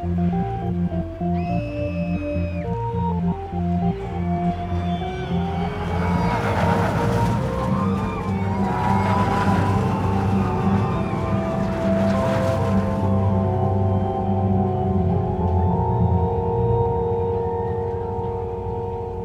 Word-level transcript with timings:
The 0.00 0.06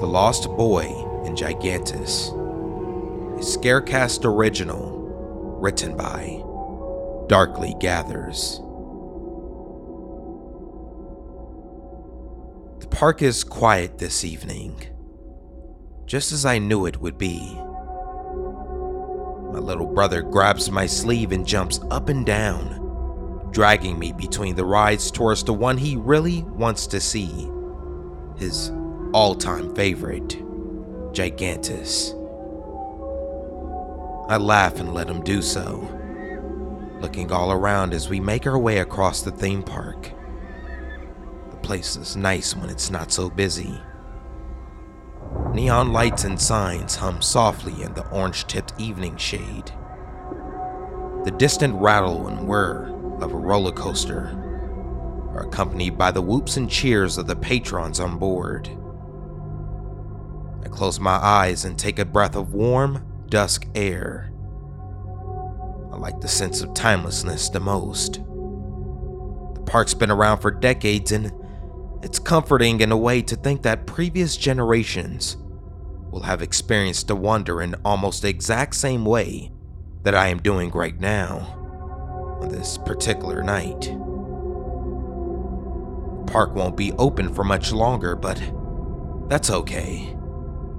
Lost 0.02 0.50
Boy 0.58 0.88
in 1.24 1.38
Gigantus, 1.38 2.32
a 3.38 3.42
Scarecast 3.42 4.26
original 4.26 4.92
written 5.62 5.96
by 5.96 6.44
Darkly 7.28 7.76
Gathers. 7.80 8.60
Park 13.06 13.22
is 13.22 13.44
quiet 13.44 14.00
this 14.00 14.26
evening, 14.26 14.82
just 16.08 16.32
as 16.32 16.44
I 16.44 16.58
knew 16.58 16.88
it 16.88 17.00
would 17.00 17.20
be. 17.20 17.54
My 19.54 19.60
little 19.60 19.86
brother 19.86 20.24
grabs 20.24 20.72
my 20.72 20.88
sleeve 20.88 21.32
and 21.32 21.46
jumps 21.46 21.80
up 21.92 22.10
and 22.10 22.26
down, 22.26 23.52
dragging 23.52 24.00
me 24.00 24.12
between 24.12 24.56
the 24.56 24.66
rides 24.66 25.12
towards 25.12 25.44
the 25.44 25.54
one 25.54 25.78
he 25.78 25.96
really 25.96 26.42
wants 26.46 26.88
to 26.88 27.00
see 27.00 27.48
his 28.38 28.72
all 29.14 29.36
time 29.36 29.76
favorite, 29.76 30.30
Gigantus. 31.14 32.10
I 34.32 34.38
laugh 34.38 34.80
and 34.80 34.96
let 34.96 35.08
him 35.08 35.22
do 35.22 35.44
so, 35.44 35.78
looking 37.02 37.32
all 37.32 37.52
around 37.52 37.94
as 37.94 38.10
we 38.10 38.20
make 38.20 38.48
our 38.48 38.58
way 38.58 38.80
across 38.80 39.22
the 39.22 39.30
theme 39.30 39.62
park. 39.62 40.15
Place 41.66 41.98
is 41.98 42.16
nice 42.16 42.56
when 42.56 42.70
it's 42.70 42.92
not 42.92 43.12
so 43.12 43.28
busy. 43.28 43.82
Neon 45.52 45.92
lights 45.92 46.24
and 46.24 46.40
signs 46.40 46.96
hum 46.96 47.24
softly 47.24 47.82
in 47.82 47.92
the 47.96 48.08
orange 48.12 48.46
tipped 48.46 48.74
evening 48.78 49.18
shade. 49.18 49.74
The 51.24 51.34
distant 51.36 51.74
rattle 51.82 52.28
and 52.28 52.48
whir 52.48 52.96
of 53.20 53.34
a 53.34 53.36
roller 53.36 53.72
coaster 53.72 54.28
are 55.34 55.48
accompanied 55.48 55.98
by 55.98 56.12
the 56.12 56.22
whoops 56.22 56.56
and 56.56 56.70
cheers 56.70 57.18
of 57.18 57.26
the 57.26 57.36
patrons 57.36 58.00
on 58.00 58.20
board. 58.20 58.70
I 60.64 60.68
close 60.68 61.00
my 61.00 61.16
eyes 61.16 61.66
and 61.66 61.80
take 61.80 61.98
a 61.98 62.06
breath 62.06 62.36
of 62.36 62.54
warm, 62.54 63.04
dusk 63.28 63.66
air. 63.74 64.32
I 65.92 65.98
like 65.98 66.22
the 66.22 66.28
sense 66.28 66.62
of 66.62 66.76
timelessness 66.76 67.50
the 67.50 67.60
most. 67.60 68.24
The 69.56 69.64
park's 69.66 69.96
been 69.96 70.12
around 70.12 70.42
for 70.42 70.52
decades, 70.52 71.12
and 71.12 71.32
it's 72.06 72.20
comforting 72.20 72.82
in 72.82 72.92
a 72.92 72.98
way 72.98 73.20
to 73.20 73.36
think 73.36 73.64
that 73.64 73.88
previous 73.88 74.38
generations 74.38 75.38
will 76.12 76.22
have 76.22 76.44
experienced 76.44 77.08
the 77.08 77.16
wonder 77.16 77.64
in 77.64 77.74
almost 77.84 78.22
the 78.22 78.30
exact 78.30 78.76
same 78.76 79.04
way 79.04 79.52
that 80.04 80.14
I 80.14 80.28
am 80.28 80.38
doing 80.38 80.70
right 80.70 81.00
now 81.00 82.38
on 82.40 82.50
this 82.50 82.78
particular 82.78 83.42
night. 83.42 83.88
Park 86.32 86.54
won't 86.54 86.78
be 86.78 86.92
open 87.00 87.34
for 87.34 87.44
much 87.44 87.72
longer, 87.72 88.16
but 88.16 88.40
that's 89.28 89.50
okay. 89.50 90.16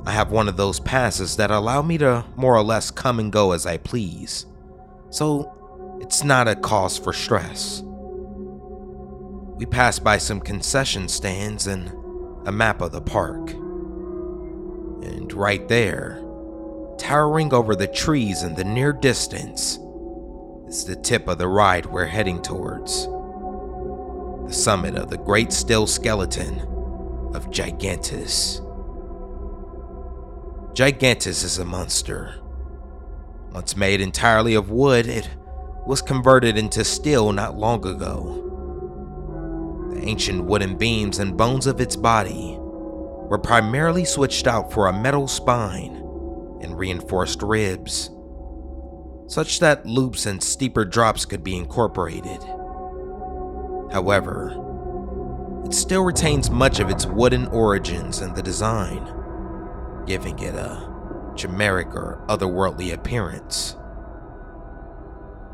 I 0.06 0.12
have 0.12 0.30
one 0.30 0.46
of 0.46 0.56
those 0.56 0.78
passes 0.78 1.34
that 1.38 1.50
allow 1.50 1.82
me 1.82 1.98
to 1.98 2.24
more 2.36 2.54
or 2.54 2.62
less 2.62 2.92
come 2.92 3.18
and 3.18 3.32
go 3.32 3.50
as 3.50 3.66
I 3.66 3.78
please, 3.78 4.46
so 5.10 5.98
it's 6.00 6.22
not 6.22 6.46
a 6.46 6.54
cause 6.54 6.96
for 6.96 7.12
stress. 7.12 7.82
We 9.56 9.64
pass 9.64 9.98
by 9.98 10.18
some 10.18 10.40
concession 10.40 11.08
stands 11.08 11.66
and 11.66 11.90
a 12.46 12.52
map 12.52 12.82
of 12.82 12.92
the 12.92 13.00
park. 13.00 13.52
And 13.52 15.32
right 15.32 15.66
there, 15.66 16.22
towering 16.98 17.54
over 17.54 17.74
the 17.74 17.86
trees 17.86 18.42
in 18.42 18.54
the 18.54 18.64
near 18.64 18.92
distance, 18.92 19.78
is 20.68 20.84
the 20.84 20.96
tip 20.96 21.26
of 21.26 21.38
the 21.38 21.48
ride 21.48 21.86
we're 21.86 22.04
heading 22.04 22.42
towards. 22.42 23.06
The 24.46 24.52
summit 24.52 24.94
of 24.94 25.08
the 25.08 25.16
great 25.16 25.52
still 25.52 25.86
skeleton 25.86 26.60
of 27.34 27.50
Gigantus. 27.50 28.60
Gigantus 30.74 31.42
is 31.42 31.58
a 31.58 31.64
monster. 31.64 32.34
Once 33.52 33.74
made 33.74 34.02
entirely 34.02 34.54
of 34.54 34.68
wood, 34.70 35.06
it 35.06 35.30
was 35.86 36.02
converted 36.02 36.58
into 36.58 36.84
steel 36.84 37.32
not 37.32 37.56
long 37.56 37.86
ago. 37.86 38.45
Ancient 39.98 40.44
wooden 40.44 40.76
beams 40.76 41.18
and 41.18 41.36
bones 41.36 41.66
of 41.66 41.80
its 41.80 41.96
body 41.96 42.56
were 42.58 43.38
primarily 43.38 44.04
switched 44.04 44.46
out 44.46 44.72
for 44.72 44.86
a 44.86 44.92
metal 44.92 45.28
spine 45.28 45.96
and 46.62 46.78
reinforced 46.78 47.42
ribs, 47.42 48.10
such 49.26 49.60
that 49.60 49.86
loops 49.86 50.26
and 50.26 50.42
steeper 50.42 50.84
drops 50.84 51.24
could 51.24 51.42
be 51.42 51.56
incorporated. 51.56 52.42
However, 53.92 54.62
it 55.64 55.74
still 55.74 56.04
retains 56.04 56.50
much 56.50 56.80
of 56.80 56.90
its 56.90 57.06
wooden 57.06 57.46
origins 57.48 58.20
in 58.20 58.34
the 58.34 58.42
design 58.42 59.12
giving 60.06 60.38
it 60.38 60.54
a 60.54 60.88
chimeric 61.34 61.92
or 61.94 62.24
otherworldly 62.28 62.94
appearance. 62.94 63.76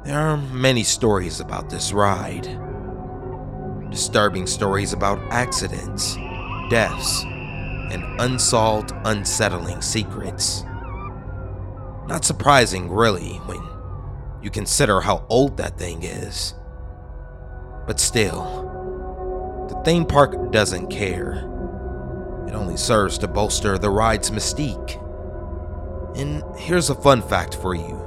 There 0.04 0.18
are 0.18 0.36
many 0.36 0.84
stories 0.84 1.40
about 1.40 1.70
this 1.70 1.92
ride. 1.92 2.46
Disturbing 3.92 4.46
stories 4.46 4.94
about 4.94 5.20
accidents, 5.30 6.16
deaths, 6.70 7.24
and 7.24 8.02
unsolved, 8.22 8.90
unsettling 9.04 9.82
secrets. 9.82 10.64
Not 12.06 12.24
surprising, 12.24 12.88
really, 12.88 13.34
when 13.44 13.62
you 14.42 14.50
consider 14.50 15.02
how 15.02 15.26
old 15.28 15.58
that 15.58 15.78
thing 15.78 16.04
is. 16.04 16.54
But 17.86 18.00
still, 18.00 19.66
the 19.68 19.78
theme 19.84 20.06
park 20.06 20.50
doesn't 20.50 20.88
care. 20.88 21.48
It 22.48 22.54
only 22.54 22.78
serves 22.78 23.18
to 23.18 23.28
bolster 23.28 23.76
the 23.76 23.90
ride's 23.90 24.30
mystique. 24.30 24.98
And 26.16 26.42
here's 26.58 26.88
a 26.88 26.94
fun 26.94 27.20
fact 27.20 27.56
for 27.56 27.74
you. 27.74 28.00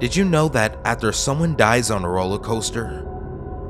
Did 0.00 0.16
you 0.16 0.24
know 0.24 0.48
that 0.48 0.78
after 0.84 1.12
someone 1.12 1.54
dies 1.54 1.92
on 1.92 2.04
a 2.04 2.10
roller 2.10 2.38
coaster, 2.38 3.06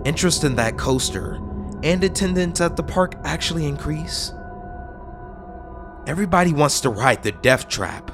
interest 0.04 0.44
in 0.44 0.56
that 0.56 0.78
coaster 0.78 1.40
and 1.82 2.02
attendance 2.04 2.60
at 2.60 2.76
the 2.76 2.82
park 2.82 3.14
actually 3.24 3.66
increase? 3.66 4.32
Everybody 6.06 6.52
wants 6.52 6.80
to 6.80 6.90
ride 6.90 7.22
the 7.22 7.32
death 7.32 7.68
trap 7.68 8.10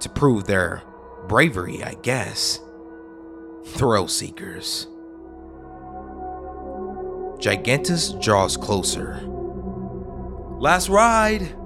to 0.00 0.08
prove 0.08 0.44
their 0.44 0.82
bravery, 1.28 1.82
I 1.82 1.94
guess. 1.94 2.60
Thrill 3.66 4.08
seekers. 4.08 4.88
Gigantus 7.38 8.12
draws 8.22 8.56
closer 8.56 9.20
Last 10.62 10.88
ride! 10.88 11.56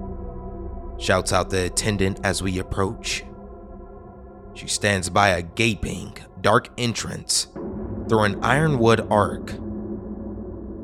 shouts 0.97 1.31
out 1.31 1.51
the 1.51 1.65
attendant 1.65 2.19
as 2.23 2.41
we 2.41 2.57
approach. 2.57 3.23
She 4.55 4.67
stands 4.67 5.07
by 5.11 5.29
a 5.29 5.43
gaping, 5.43 6.17
dark 6.41 6.69
entrance 6.79 7.45
through 8.07 8.23
an 8.23 8.43
ironwood 8.43 9.07
arc. 9.11 9.53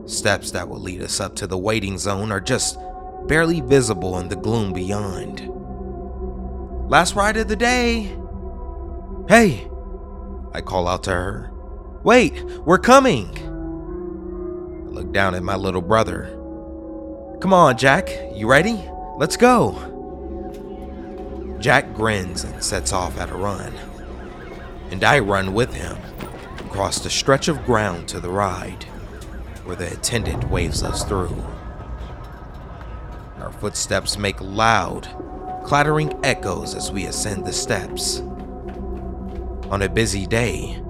Steps 0.06 0.52
that 0.52 0.68
will 0.68 0.80
lead 0.80 1.02
us 1.02 1.20
up 1.20 1.36
to 1.38 1.48
the 1.48 1.58
waiting 1.58 1.98
zone 1.98 2.32
are 2.32 2.42
just 2.42 2.78
barely 3.28 3.62
visible 3.62 4.20
in 4.20 4.28
the 4.28 4.36
gloom 4.36 4.74
beyond. 4.74 5.50
Last 6.90 7.16
ride 7.16 7.38
of 7.38 7.48
the 7.48 7.56
day! 7.56 8.16
Hey! 9.30 9.68
I 10.54 10.62
call 10.62 10.88
out 10.88 11.04
to 11.06 11.12
her. 11.12 11.52
Wait, 12.04 12.44
we're 12.66 12.78
coming! 12.78 13.30
I 14.88 14.90
look 14.90 15.14
down 15.14 15.36
at 15.36 15.44
my 15.44 15.56
little 15.56 15.82
brother. 15.82 16.26
Come 17.40 17.54
on, 17.54 17.78
Jack, 17.78 18.10
you 18.34 18.48
ready? 18.48 18.84
Let's 19.18 19.38
go. 19.38 19.90
Jack 21.60 21.94
grins 21.94 22.44
and 22.44 22.62
sets 22.62 22.92
off 22.92 23.18
at 23.18 23.30
a 23.30 23.36
run, 23.36 23.74
and 24.92 25.02
I 25.02 25.20
run 25.20 25.54
with 25.54 25.74
him 25.74 25.98
across 26.74 27.00
the 27.00 27.10
stretch 27.10 27.48
of 27.48 27.66
ground 27.66 28.10
to 28.10 28.20
the 28.20 28.30
ride, 28.30 28.84
where 29.64 29.76
the 29.76 29.94
attendant 29.94 30.50
waves 30.50 30.84
us 30.84 31.06
through. 31.06 31.42
Our 33.38 33.54
footsteps 33.54 34.18
make 34.18 34.42
loud, 34.42 35.08
clattering 35.64 36.20
echoes 36.26 36.76
as 36.76 36.92
we 36.92 37.06
ascend 37.06 37.46
the 37.46 37.54
steps. 37.54 38.20
On 39.70 39.84
a 39.84 39.90
busy 39.90 40.26
day, 40.26 40.84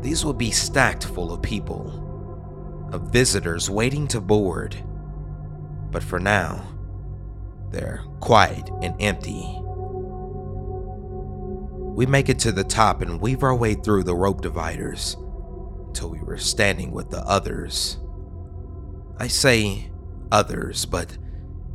these 0.00 0.24
will 0.24 0.34
be 0.34 0.50
stacked 0.50 1.04
full 1.04 1.32
of 1.32 1.42
people, 1.42 2.88
of 2.92 3.12
visitors 3.12 3.70
waiting 3.70 4.08
to 4.08 4.20
board 4.20 4.82
but 5.90 6.02
for 6.02 6.18
now, 6.18 6.62
they're 7.70 8.02
quiet 8.20 8.68
and 8.82 8.94
empty. 9.00 9.62
We 11.98 12.06
make 12.06 12.28
it 12.28 12.38
to 12.40 12.52
the 12.52 12.62
top 12.62 13.02
and 13.02 13.20
weave 13.20 13.42
our 13.42 13.56
way 13.56 13.74
through 13.74 14.04
the 14.04 14.14
rope 14.14 14.40
dividers, 14.40 15.16
until 15.88 16.10
we 16.10 16.20
were 16.20 16.38
standing 16.38 16.92
with 16.92 17.10
the 17.10 17.26
others. 17.26 17.98
I 19.18 19.26
say 19.26 19.90
others, 20.30 20.86
but 20.86 21.18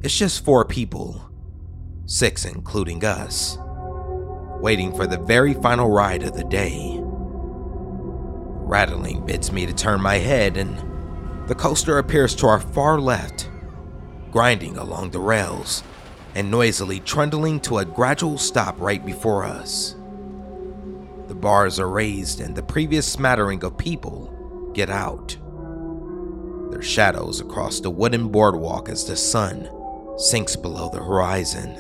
it's 0.02 0.18
just 0.18 0.46
four 0.46 0.64
people, 0.64 1.30
six 2.06 2.46
including 2.46 3.04
us, 3.04 3.58
waiting 4.62 4.96
for 4.96 5.08
the 5.08 5.18
very 5.18 5.56
final 5.56 5.90
ride 5.90 6.24
of 6.24 6.38
the 6.38 6.46
day. 6.46 7.00
Rattling 7.02 9.26
bids 9.26 9.52
me 9.52 9.66
to 9.66 9.74
turn 9.74 10.00
my 10.00 10.20
head, 10.20 10.56
and 10.56 11.50
the 11.50 11.56
coaster 11.56 11.98
appears 11.98 12.34
to 12.36 12.48
our 12.48 12.62
far 12.62 12.98
left, 12.98 13.50
grinding 14.32 14.78
along 14.78 15.12
the 15.12 15.20
rails 15.20 15.84
and 16.34 16.50
noisily 16.50 17.02
trundling 17.02 17.60
to 17.60 17.80
a 17.80 17.86
gradual 17.86 18.38
stop 18.38 18.80
right 18.80 19.06
before 19.06 19.44
us. 19.44 19.98
Bars 21.44 21.78
are 21.78 21.90
raised, 21.90 22.40
and 22.40 22.56
the 22.56 22.64
previous 22.64 23.06
smattering 23.06 23.66
of 23.66 23.78
people 23.78 24.72
get 24.74 24.90
out. 24.90 25.38
Their 26.72 26.82
shadows 26.82 27.42
across 27.42 27.82
the 27.82 27.90
wooden 27.90 28.30
boardwalk 28.30 28.88
as 28.88 29.06
the 29.06 29.18
sun 29.18 29.70
sinks 30.18 30.56
below 30.56 30.90
the 30.90 31.04
horizon. 31.04 31.76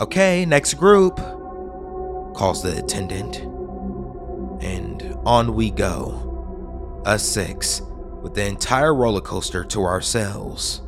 Okay, 0.00 0.46
next 0.46 0.74
group, 0.74 1.16
calls 2.36 2.62
the 2.62 2.78
attendant. 2.78 3.38
And 4.62 5.18
on 5.26 5.56
we 5.56 5.72
go, 5.72 7.02
us 7.04 7.28
six, 7.28 7.82
with 8.22 8.34
the 8.34 8.46
entire 8.46 8.94
roller 8.94 9.20
coaster 9.20 9.64
to 9.64 9.82
ourselves. 9.82 10.82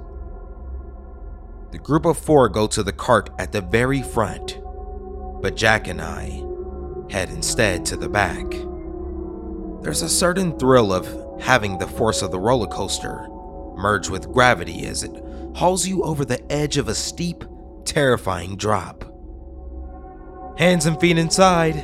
The 1.72 1.78
group 1.78 2.04
of 2.04 2.16
four 2.16 2.48
go 2.48 2.68
to 2.68 2.84
the 2.84 2.92
cart 2.92 3.30
at 3.36 3.50
the 3.50 3.62
very 3.62 4.00
front, 4.00 4.60
but 5.42 5.56
Jack 5.56 5.88
and 5.88 6.00
I 6.00 6.44
head 7.10 7.30
instead 7.30 7.84
to 7.86 7.96
the 7.96 8.08
back. 8.08 8.46
There's 9.82 10.02
a 10.02 10.08
certain 10.08 10.58
thrill 10.58 10.92
of 10.92 11.06
having 11.40 11.78
the 11.78 11.86
force 11.86 12.22
of 12.22 12.30
the 12.30 12.38
roller 12.38 12.66
coaster 12.66 13.26
merge 13.76 14.08
with 14.08 14.32
gravity 14.32 14.86
as 14.86 15.02
it 15.02 15.12
hauls 15.54 15.86
you 15.86 16.02
over 16.02 16.24
the 16.24 16.52
edge 16.52 16.76
of 16.76 16.88
a 16.88 16.94
steep, 16.94 17.44
terrifying 17.84 18.56
drop. 18.56 19.04
Hands 20.58 20.84
and 20.84 21.00
feet 21.00 21.16
inside, 21.16 21.76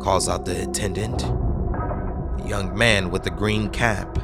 calls 0.00 0.28
out 0.28 0.46
the 0.46 0.62
attendant, 0.62 1.22
a 1.22 2.48
young 2.48 2.76
man 2.76 3.10
with 3.10 3.26
a 3.26 3.30
green 3.30 3.68
cap. 3.68 4.18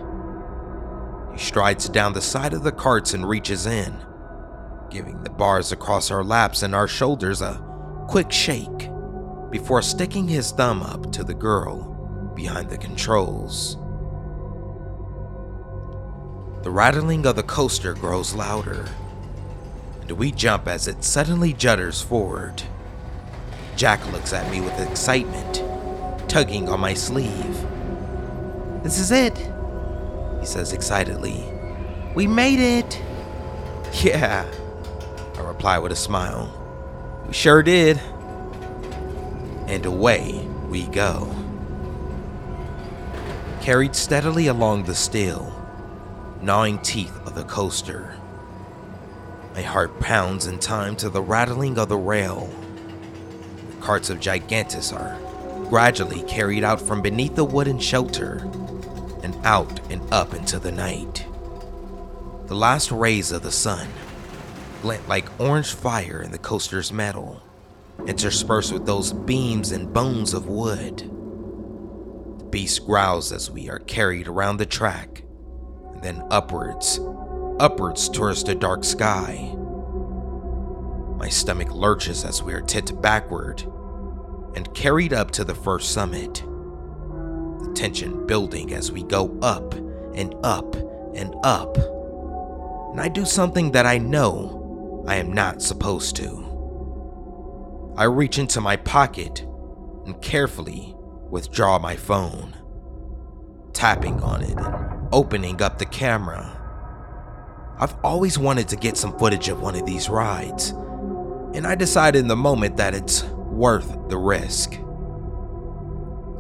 He 1.32 1.38
strides 1.38 1.88
down 1.88 2.14
the 2.14 2.22
side 2.22 2.54
of 2.54 2.62
the 2.62 2.72
carts 2.72 3.12
and 3.12 3.28
reaches 3.28 3.66
in 3.66 3.94
giving 4.90 5.22
the 5.22 5.30
bars 5.30 5.72
across 5.72 6.10
our 6.10 6.24
laps 6.24 6.62
and 6.62 6.74
our 6.74 6.88
shoulders 6.88 7.40
a 7.40 7.64
quick 8.08 8.30
shake 8.30 8.79
before 9.50 9.82
sticking 9.82 10.28
his 10.28 10.52
thumb 10.52 10.82
up 10.82 11.10
to 11.12 11.24
the 11.24 11.34
girl 11.34 12.32
behind 12.34 12.70
the 12.70 12.78
controls. 12.78 13.76
The 16.62 16.70
rattling 16.70 17.26
of 17.26 17.36
the 17.36 17.42
coaster 17.42 17.94
grows 17.94 18.34
louder, 18.34 18.86
and 20.02 20.12
we 20.12 20.30
jump 20.30 20.68
as 20.68 20.86
it 20.86 21.02
suddenly 21.02 21.52
judders 21.52 22.04
forward. 22.04 22.62
Jack 23.76 24.04
looks 24.12 24.32
at 24.32 24.50
me 24.50 24.60
with 24.60 24.78
excitement, 24.78 25.62
tugging 26.28 26.68
on 26.68 26.80
my 26.80 26.94
sleeve. 26.94 27.66
This 28.82 28.98
is 28.98 29.10
it, 29.10 29.36
he 30.38 30.46
says 30.46 30.72
excitedly. 30.72 31.44
We 32.14 32.26
made 32.26 32.60
it! 32.60 33.02
Yeah, 34.04 34.48
I 35.36 35.40
reply 35.40 35.78
with 35.78 35.90
a 35.90 35.96
smile. 35.96 36.56
We 37.26 37.32
sure 37.32 37.60
did. 37.60 38.00
And 39.70 39.86
away 39.86 40.48
we 40.68 40.86
go. 40.88 41.32
Carried 43.60 43.94
steadily 43.94 44.48
along 44.48 44.82
the 44.82 44.96
still, 44.96 45.54
gnawing 46.42 46.80
teeth 46.80 47.16
of 47.24 47.36
the 47.36 47.44
coaster. 47.44 48.16
My 49.54 49.62
heart 49.62 50.00
pounds 50.00 50.48
in 50.48 50.58
time 50.58 50.96
to 50.96 51.08
the 51.08 51.22
rattling 51.22 51.78
of 51.78 51.88
the 51.88 51.96
rail. 51.96 52.52
The 53.70 53.80
carts 53.80 54.10
of 54.10 54.18
Gigantus 54.18 54.92
are 54.92 55.16
gradually 55.68 56.22
carried 56.22 56.64
out 56.64 56.80
from 56.80 57.00
beneath 57.00 57.36
the 57.36 57.44
wooden 57.44 57.78
shelter 57.78 58.38
and 59.22 59.36
out 59.44 59.80
and 59.88 60.02
up 60.12 60.34
into 60.34 60.58
the 60.58 60.72
night. 60.72 61.24
The 62.46 62.56
last 62.56 62.90
rays 62.90 63.30
of 63.30 63.44
the 63.44 63.52
sun 63.52 63.86
glint 64.82 65.08
like 65.08 65.28
orange 65.38 65.72
fire 65.74 66.20
in 66.20 66.32
the 66.32 66.38
coaster's 66.38 66.92
metal, 66.92 67.40
interspersed 68.06 68.72
with 68.72 68.86
those 68.86 69.12
beams 69.12 69.72
and 69.72 69.92
bones 69.92 70.34
of 70.34 70.46
wood. 70.46 70.98
The 72.38 72.44
beast 72.44 72.86
growls 72.86 73.32
as 73.32 73.50
we 73.50 73.68
are 73.70 73.78
carried 73.80 74.28
around 74.28 74.56
the 74.56 74.66
track, 74.66 75.22
and 75.92 76.02
then 76.02 76.22
upwards, 76.30 77.00
upwards 77.58 78.08
towards 78.08 78.44
the 78.44 78.54
dark 78.54 78.84
sky. 78.84 79.54
My 81.16 81.28
stomach 81.28 81.74
lurches 81.74 82.24
as 82.24 82.42
we 82.42 82.54
are 82.54 82.62
tipped 82.62 83.00
backward 83.02 83.62
and 84.54 84.72
carried 84.74 85.12
up 85.12 85.30
to 85.32 85.44
the 85.44 85.54
first 85.54 85.92
summit. 85.92 86.34
The 86.34 87.72
tension 87.74 88.26
building 88.26 88.72
as 88.72 88.90
we 88.90 89.02
go 89.02 89.38
up 89.42 89.74
and 90.14 90.34
up 90.42 90.74
and 91.14 91.34
up. 91.44 91.76
And 91.76 93.00
I 93.00 93.08
do 93.08 93.24
something 93.24 93.72
that 93.72 93.86
I 93.86 93.98
know 93.98 95.04
I 95.06 95.16
am 95.16 95.32
not 95.32 95.62
supposed 95.62 96.16
to. 96.16 96.49
I 97.96 98.04
reach 98.04 98.38
into 98.38 98.60
my 98.60 98.76
pocket 98.76 99.40
and 100.06 100.20
carefully 100.22 100.94
withdraw 101.28 101.78
my 101.78 101.96
phone, 101.96 102.56
tapping 103.72 104.22
on 104.22 104.42
it 104.42 104.58
and 104.58 105.08
opening 105.12 105.60
up 105.62 105.78
the 105.78 105.86
camera. 105.86 106.56
I've 107.78 107.94
always 108.04 108.38
wanted 108.38 108.68
to 108.68 108.76
get 108.76 108.96
some 108.96 109.18
footage 109.18 109.48
of 109.48 109.60
one 109.60 109.74
of 109.74 109.86
these 109.86 110.08
rides, 110.08 110.70
and 111.54 111.66
I 111.66 111.74
decided 111.74 112.18
in 112.18 112.28
the 112.28 112.36
moment 112.36 112.76
that 112.76 112.94
it's 112.94 113.22
worth 113.24 114.08
the 114.08 114.18
risk. 114.18 114.74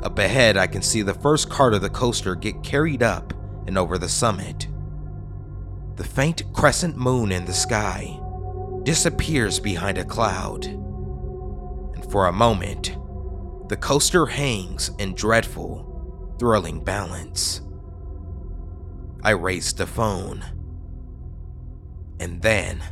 Up 0.02 0.18
ahead, 0.18 0.56
I 0.56 0.66
can 0.66 0.82
see 0.82 1.02
the 1.02 1.14
first 1.14 1.50
cart 1.50 1.74
of 1.74 1.82
the 1.82 1.90
coaster 1.90 2.34
get 2.34 2.62
carried 2.62 3.02
up 3.02 3.34
and 3.66 3.76
over 3.76 3.98
the 3.98 4.08
summit. 4.08 4.66
The 5.96 6.04
faint 6.04 6.42
crescent 6.54 6.96
moon 6.96 7.32
in 7.32 7.44
the 7.44 7.52
sky 7.52 8.18
disappears 8.82 9.60
behind 9.60 9.98
a 9.98 10.04
cloud. 10.04 10.76
For 12.10 12.26
a 12.26 12.32
moment, 12.32 12.96
the 13.68 13.76
coaster 13.76 14.26
hangs 14.26 14.90
in 14.98 15.14
dreadful, 15.14 16.36
thrilling 16.40 16.82
balance. 16.82 17.60
I 19.22 19.30
raise 19.30 19.72
the 19.72 19.86
phone. 19.86 20.44
And 22.18 22.42
then, 22.42 22.82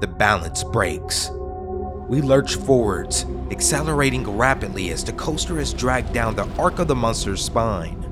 the 0.00 0.06
balance 0.06 0.64
breaks. 0.64 1.30
We 2.08 2.22
lurch 2.22 2.56
forwards, 2.56 3.26
accelerating 3.50 4.24
rapidly 4.24 4.88
as 4.92 5.04
the 5.04 5.12
coaster 5.12 5.58
is 5.58 5.74
dragged 5.74 6.14
down 6.14 6.34
the 6.34 6.48
arc 6.58 6.78
of 6.78 6.88
the 6.88 6.96
monster's 6.96 7.44
spine. 7.44 8.02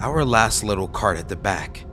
Our 0.00 0.24
last 0.24 0.64
little 0.64 0.88
cart 0.88 1.16
at 1.16 1.28
the 1.28 1.36
back 1.36 1.84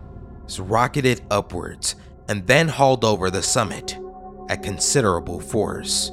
is 0.47 0.59
rocketed 0.59 1.21
upwards 1.29 1.95
and 2.27 2.47
then 2.47 2.69
hauled 2.69 3.05
over 3.05 3.29
the 3.29 3.43
summit 3.43 3.99
at 4.49 4.63
considerable 4.63 5.39
force. 5.39 6.11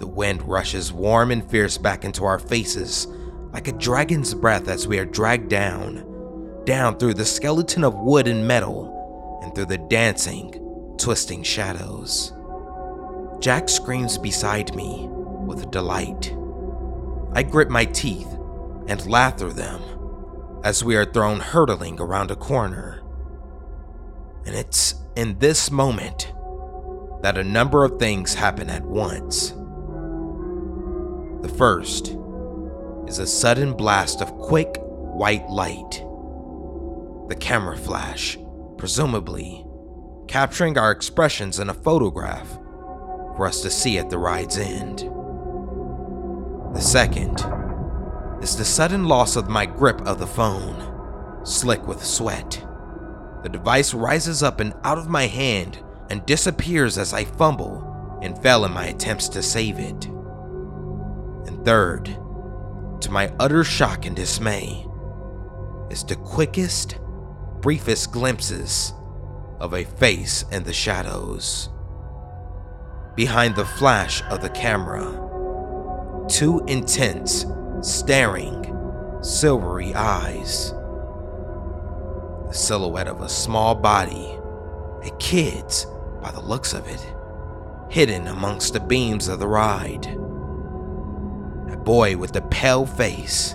The 0.00 0.06
wind 0.06 0.42
rushes 0.48 0.94
warm 0.94 1.30
and 1.30 1.48
fierce 1.50 1.76
back 1.76 2.06
into 2.06 2.24
our 2.24 2.38
faces 2.38 3.06
like 3.52 3.68
a 3.68 3.72
dragon's 3.72 4.32
breath 4.32 4.66
as 4.66 4.88
we 4.88 4.98
are 4.98 5.04
dragged 5.04 5.50
down, 5.50 6.62
down 6.64 6.96
through 6.96 7.14
the 7.14 7.24
skeleton 7.26 7.84
of 7.84 7.94
wood 7.94 8.26
and 8.26 8.48
metal, 8.48 9.40
and 9.42 9.54
through 9.54 9.66
the 9.66 9.76
dancing, 9.76 10.52
twisting 10.98 11.42
shadows. 11.42 12.32
Jack 13.40 13.68
screams 13.68 14.16
beside 14.16 14.74
me 14.74 15.06
with 15.10 15.70
delight. 15.70 16.34
I 17.34 17.42
grip 17.42 17.68
my 17.68 17.84
teeth 17.84 18.32
and 18.88 19.06
laugh 19.06 19.36
through 19.36 19.52
them 19.52 19.82
as 20.64 20.82
we 20.82 20.96
are 20.96 21.04
thrown 21.04 21.40
hurtling 21.40 22.00
around 22.00 22.30
a 22.30 22.36
corner. 22.36 23.02
And 24.46 24.54
it's 24.54 24.94
in 25.14 25.38
this 25.40 25.70
moment 25.70 26.32
that 27.20 27.36
a 27.36 27.44
number 27.44 27.84
of 27.84 27.98
things 27.98 28.32
happen 28.32 28.70
at 28.70 28.82
once. 28.82 29.52
First 31.60 32.16
is 33.06 33.18
a 33.18 33.26
sudden 33.26 33.74
blast 33.74 34.22
of 34.22 34.38
quick 34.38 34.78
white 34.80 35.46
light. 35.50 36.02
The 37.28 37.36
camera 37.38 37.76
flash, 37.76 38.38
presumably, 38.78 39.66
capturing 40.26 40.78
our 40.78 40.90
expressions 40.90 41.58
in 41.58 41.68
a 41.68 41.74
photograph 41.74 42.48
for 43.36 43.46
us 43.46 43.60
to 43.60 43.68
see 43.68 43.98
at 43.98 44.08
the 44.08 44.16
ride's 44.16 44.56
end. 44.56 45.00
The 46.74 46.80
second 46.80 47.44
is 48.42 48.56
the 48.56 48.64
sudden 48.64 49.04
loss 49.04 49.36
of 49.36 49.50
my 49.50 49.66
grip 49.66 50.00
of 50.06 50.18
the 50.18 50.26
phone, 50.26 51.44
slick 51.44 51.86
with 51.86 52.02
sweat. 52.02 52.64
The 53.42 53.50
device 53.50 53.92
rises 53.92 54.42
up 54.42 54.60
and 54.60 54.72
out 54.82 54.96
of 54.96 55.10
my 55.10 55.26
hand 55.26 55.80
and 56.08 56.24
disappears 56.24 56.96
as 56.96 57.12
I 57.12 57.24
fumble 57.24 58.18
and 58.22 58.42
fail 58.42 58.64
in 58.64 58.72
my 58.72 58.86
attempts 58.86 59.28
to 59.28 59.42
save 59.42 59.78
it. 59.78 60.08
And 61.50 61.64
third, 61.64 62.04
to 63.00 63.10
my 63.10 63.32
utter 63.40 63.64
shock 63.64 64.06
and 64.06 64.14
dismay, 64.14 64.86
is 65.90 66.04
the 66.04 66.14
quickest, 66.14 66.96
briefest 67.60 68.12
glimpses 68.12 68.92
of 69.58 69.74
a 69.74 69.82
face 69.82 70.44
in 70.52 70.62
the 70.62 70.72
shadows. 70.72 71.68
Behind 73.16 73.56
the 73.56 73.64
flash 73.64 74.22
of 74.30 74.42
the 74.42 74.50
camera, 74.50 75.02
two 76.28 76.62
intense, 76.68 77.44
staring, 77.82 78.72
silvery 79.20 79.92
eyes. 79.94 80.70
The 82.46 82.54
silhouette 82.54 83.08
of 83.08 83.22
a 83.22 83.28
small 83.28 83.74
body, 83.74 84.38
a 85.02 85.10
kid's 85.18 85.84
by 86.22 86.30
the 86.30 86.40
looks 86.40 86.74
of 86.74 86.86
it, 86.86 87.04
hidden 87.90 88.28
amongst 88.28 88.72
the 88.72 88.80
beams 88.80 89.26
of 89.26 89.40
the 89.40 89.48
ride. 89.48 90.16
A 91.70 91.76
boy 91.76 92.16
with 92.16 92.34
a 92.34 92.42
pale 92.42 92.84
face, 92.84 93.54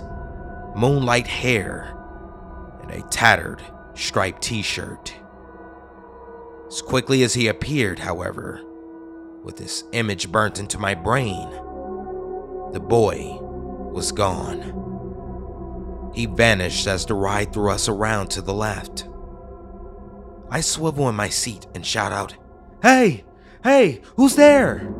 moonlight 0.74 1.26
hair, 1.26 1.94
and 2.80 2.90
a 2.90 3.02
tattered, 3.08 3.62
striped 3.94 4.42
t 4.42 4.62
shirt. 4.62 5.14
As 6.66 6.80
quickly 6.80 7.22
as 7.22 7.34
he 7.34 7.48
appeared, 7.48 7.98
however, 7.98 8.62
with 9.44 9.58
this 9.58 9.84
image 9.92 10.32
burnt 10.32 10.58
into 10.58 10.78
my 10.78 10.94
brain, 10.94 11.50
the 12.72 12.80
boy 12.80 13.38
was 13.92 14.12
gone. 14.12 14.82
He 16.14 16.26
vanished 16.26 16.86
as 16.86 17.04
the 17.04 17.14
ride 17.14 17.52
threw 17.52 17.70
us 17.70 17.88
around 17.88 18.28
to 18.30 18.40
the 18.40 18.54
left. 18.54 19.06
I 20.50 20.62
swivel 20.62 21.08
in 21.08 21.14
my 21.14 21.28
seat 21.28 21.66
and 21.74 21.84
shout 21.84 22.12
out, 22.12 22.34
Hey! 22.82 23.24
Hey! 23.62 24.00
Who's 24.16 24.36
there? 24.36 24.92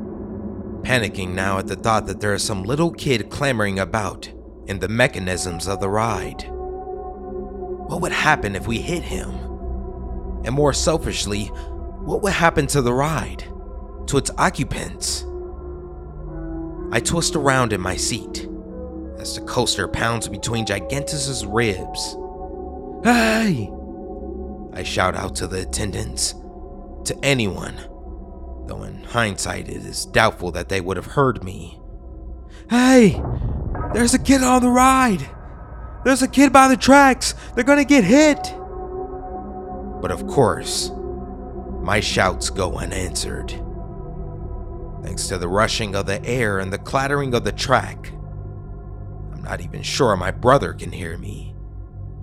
Panicking 0.86 1.34
now 1.34 1.58
at 1.58 1.66
the 1.66 1.74
thought 1.74 2.06
that 2.06 2.20
there 2.20 2.32
is 2.32 2.44
some 2.44 2.62
little 2.62 2.92
kid 2.92 3.28
clamoring 3.28 3.80
about 3.80 4.32
in 4.68 4.78
the 4.78 4.86
mechanisms 4.86 5.66
of 5.66 5.80
the 5.80 5.88
ride. 5.88 6.46
What 6.48 8.00
would 8.02 8.12
happen 8.12 8.54
if 8.54 8.68
we 8.68 8.78
hit 8.78 9.02
him? 9.02 9.30
And 10.44 10.54
more 10.54 10.72
selfishly, 10.72 11.46
what 11.46 12.22
would 12.22 12.34
happen 12.34 12.68
to 12.68 12.82
the 12.82 12.92
ride? 12.92 13.42
To 14.06 14.16
its 14.16 14.30
occupants? 14.38 15.26
I 16.92 17.00
twist 17.00 17.34
around 17.34 17.72
in 17.72 17.80
my 17.80 17.96
seat 17.96 18.48
as 19.18 19.34
the 19.34 19.40
coaster 19.40 19.88
pounds 19.88 20.28
between 20.28 20.66
Gigantus's 20.66 21.44
ribs. 21.44 22.16
Hey! 23.02 23.72
I 24.72 24.84
shout 24.84 25.16
out 25.16 25.34
to 25.36 25.48
the 25.48 25.62
attendants, 25.62 26.36
to 27.06 27.18
anyone, 27.24 27.74
though 28.66 28.82
in 28.82 29.04
hindsight 29.04 29.68
it 29.68 29.84
is 29.84 30.06
doubtful 30.06 30.50
that 30.52 30.68
they 30.68 30.80
would 30.80 30.96
have 30.96 31.06
heard 31.06 31.44
me. 31.44 31.80
Hey! 32.68 33.22
There's 33.92 34.14
a 34.14 34.18
kid 34.18 34.42
on 34.42 34.62
the 34.62 34.70
ride! 34.70 35.30
There's 36.04 36.22
a 36.22 36.28
kid 36.28 36.52
by 36.52 36.68
the 36.68 36.76
tracks! 36.76 37.34
They're 37.54 37.64
gonna 37.64 37.84
get 37.84 38.04
hit! 38.04 38.54
But 40.00 40.10
of 40.10 40.26
course, 40.26 40.90
my 41.82 42.00
shouts 42.00 42.50
go 42.50 42.74
unanswered. 42.78 43.50
Thanks 45.02 45.28
to 45.28 45.38
the 45.38 45.48
rushing 45.48 45.94
of 45.94 46.06
the 46.06 46.24
air 46.24 46.58
and 46.58 46.72
the 46.72 46.78
clattering 46.78 47.32
of 47.34 47.44
the 47.44 47.52
track, 47.52 48.10
I'm 49.32 49.42
not 49.42 49.60
even 49.60 49.82
sure 49.82 50.16
my 50.16 50.32
brother 50.32 50.72
can 50.72 50.90
hear 50.90 51.16
me, 51.16 51.54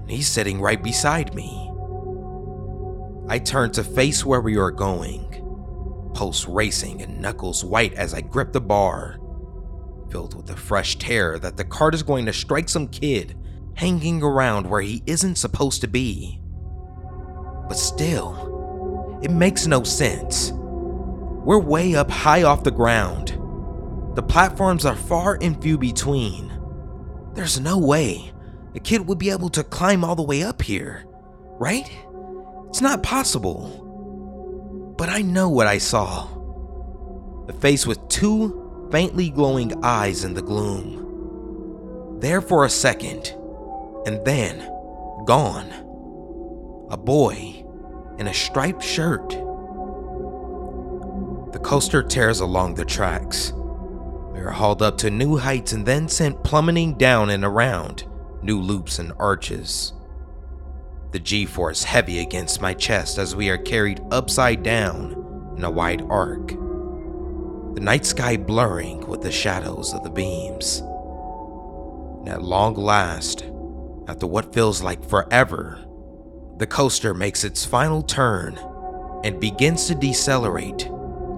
and 0.02 0.12
he's 0.12 0.28
sitting 0.28 0.60
right 0.60 0.84
beside 0.84 1.34
me. 1.34 1.72
I 3.30 3.40
turn 3.40 3.72
to 3.72 3.84
face 3.84 4.26
where 4.26 4.42
we 4.42 4.58
are 4.58 4.72
going, 4.72 5.33
pulse 6.14 6.48
racing 6.48 7.02
and 7.02 7.20
knuckles 7.20 7.64
white 7.64 7.94
as 7.94 8.14
I 8.14 8.22
grip 8.22 8.54
the 8.54 8.62
bar, 8.62 9.20
filled 10.10 10.36
with 10.36 10.48
the 10.48 10.56
fresh 10.56 10.98
terror 10.98 11.40
that 11.40 11.58
the 11.58 11.66
cart 11.66 11.96
is 11.96 12.04
going 12.04 12.26
to 12.26 12.34
strike 12.34 12.70
some 12.70 12.88
kid 12.88 13.38
hanging 13.76 14.22
around 14.22 14.70
where 14.70 14.82
he 14.82 15.04
isn't 15.06 15.38
supposed 15.38 15.82
to 15.82 15.88
be. 15.88 16.40
But 17.68 17.78
still, 17.78 19.20
it 19.24 19.32
makes 19.32 19.68
no 19.68 19.84
sense. 19.84 20.52
We're 20.54 21.60
way 21.60 21.96
up 21.96 22.10
high 22.10 22.44
off 22.44 22.64
the 22.64 22.72
ground. 22.72 23.40
The 24.16 24.24
platforms 24.24 24.86
are 24.86 24.96
far 24.96 25.38
and 25.42 25.62
few 25.62 25.78
between. 25.78 26.52
There's 27.34 27.60
no 27.60 27.78
way 27.78 28.32
a 28.76 28.80
kid 28.80 29.08
would 29.08 29.18
be 29.18 29.30
able 29.30 29.50
to 29.50 29.64
climb 29.64 30.04
all 30.04 30.16
the 30.16 30.24
way 30.24 30.44
up 30.44 30.62
here, 30.62 31.06
right? 31.60 31.90
It's 32.70 32.82
not 32.82 33.04
possible. 33.04 33.83
But 35.04 35.10
I 35.10 35.22
know 35.22 35.50
what 35.50 35.68
I 35.68 35.80
saw 35.80 36.30
a 37.50 37.52
face 37.52 37.86
with 37.86 38.08
two 38.08 38.88
faintly 38.90 39.30
glowing 39.30 39.84
eyes 39.84 40.24
in 40.24 40.34
the 40.34 40.42
gloom. 40.42 42.20
There 42.22 42.40
for 42.40 42.64
a 42.64 42.70
second, 42.70 43.36
and 44.06 44.24
then 44.24 44.60
gone. 45.26 45.68
A 46.90 46.96
boy 46.96 47.66
in 48.18 48.28
a 48.28 48.34
striped 48.34 48.82
shirt. 48.82 49.28
The 51.52 51.60
coaster 51.62 52.02
tears 52.02 52.40
along 52.40 52.76
the 52.76 52.86
tracks. 52.86 53.52
We 54.32 54.40
are 54.40 54.52
hauled 54.52 54.82
up 54.82 54.98
to 55.00 55.10
new 55.10 55.36
heights 55.36 55.74
and 55.74 55.86
then 55.86 56.08
sent 56.08 56.46
plummeting 56.46 56.94
down 56.98 57.30
and 57.30 57.44
around 57.44 58.06
new 58.42 58.62
loops 58.62 59.00
and 59.00 59.12
arches. 59.20 59.92
The 61.14 61.20
G 61.20 61.46
force 61.46 61.84
heavy 61.84 62.20
against 62.20 62.60
my 62.60 62.74
chest 62.74 63.20
as 63.20 63.36
we 63.36 63.52
are 63.52 63.58
carried 63.60 64.02
upside 64.10 64.64
down 64.64 65.54
in 65.56 65.64
a 65.64 65.70
wide 65.70 66.02
arc. 66.10 66.48
The 66.48 67.82
night 67.82 68.04
sky 68.04 68.36
blurring 68.36 69.06
with 69.08 69.22
the 69.22 69.32
shadows 69.32 69.94
of 69.94 70.04
the 70.04 70.10
beams. 70.10 70.80
And 72.22 72.30
at 72.30 72.42
long 72.42 72.74
last, 72.74 73.44
after 74.08 74.26
what 74.26 74.56
feels 74.56 74.82
like 74.82 75.08
forever, 75.08 75.86
the 76.58 76.66
coaster 76.66 77.14
makes 77.14 77.44
its 77.44 77.64
final 77.64 78.02
turn 78.02 78.60
and 79.24 79.40
begins 79.40 79.86
to 79.90 79.96
decelerate, 79.96 80.90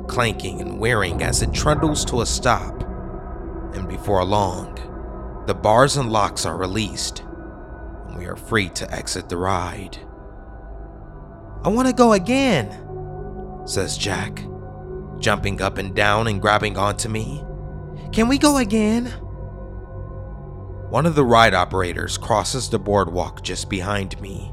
clanking 0.07 0.61
and 0.61 0.79
whirring 0.79 1.21
as 1.21 1.41
it 1.41 1.53
trundles 1.53 2.05
to 2.05 2.21
a 2.21 2.25
stop. 2.25 2.81
And 3.73 3.89
before 3.89 4.23
long, 4.23 5.43
the 5.47 5.53
bars 5.53 5.97
and 5.97 6.13
locks 6.13 6.45
are 6.45 6.55
released, 6.55 7.23
we 8.15 8.25
are 8.25 8.35
free 8.35 8.69
to 8.69 8.91
exit 8.93 9.29
the 9.29 9.37
ride. 9.37 9.97
I 11.63 11.69
want 11.69 11.87
to 11.87 11.93
go 11.93 12.13
again, 12.13 12.69
says 13.65 13.97
Jack, 13.97 14.45
jumping 15.19 15.61
up 15.61 15.77
and 15.77 15.95
down 15.95 16.27
and 16.27 16.41
grabbing 16.41 16.77
onto 16.77 17.09
me. 17.09 17.43
Can 18.11 18.27
we 18.27 18.37
go 18.37 18.57
again? 18.57 19.07
One 20.89 21.05
of 21.05 21.15
the 21.15 21.25
ride 21.25 21.53
operators 21.53 22.17
crosses 22.17 22.69
the 22.69 22.79
boardwalk 22.79 23.43
just 23.43 23.69
behind 23.69 24.19
me 24.21 24.51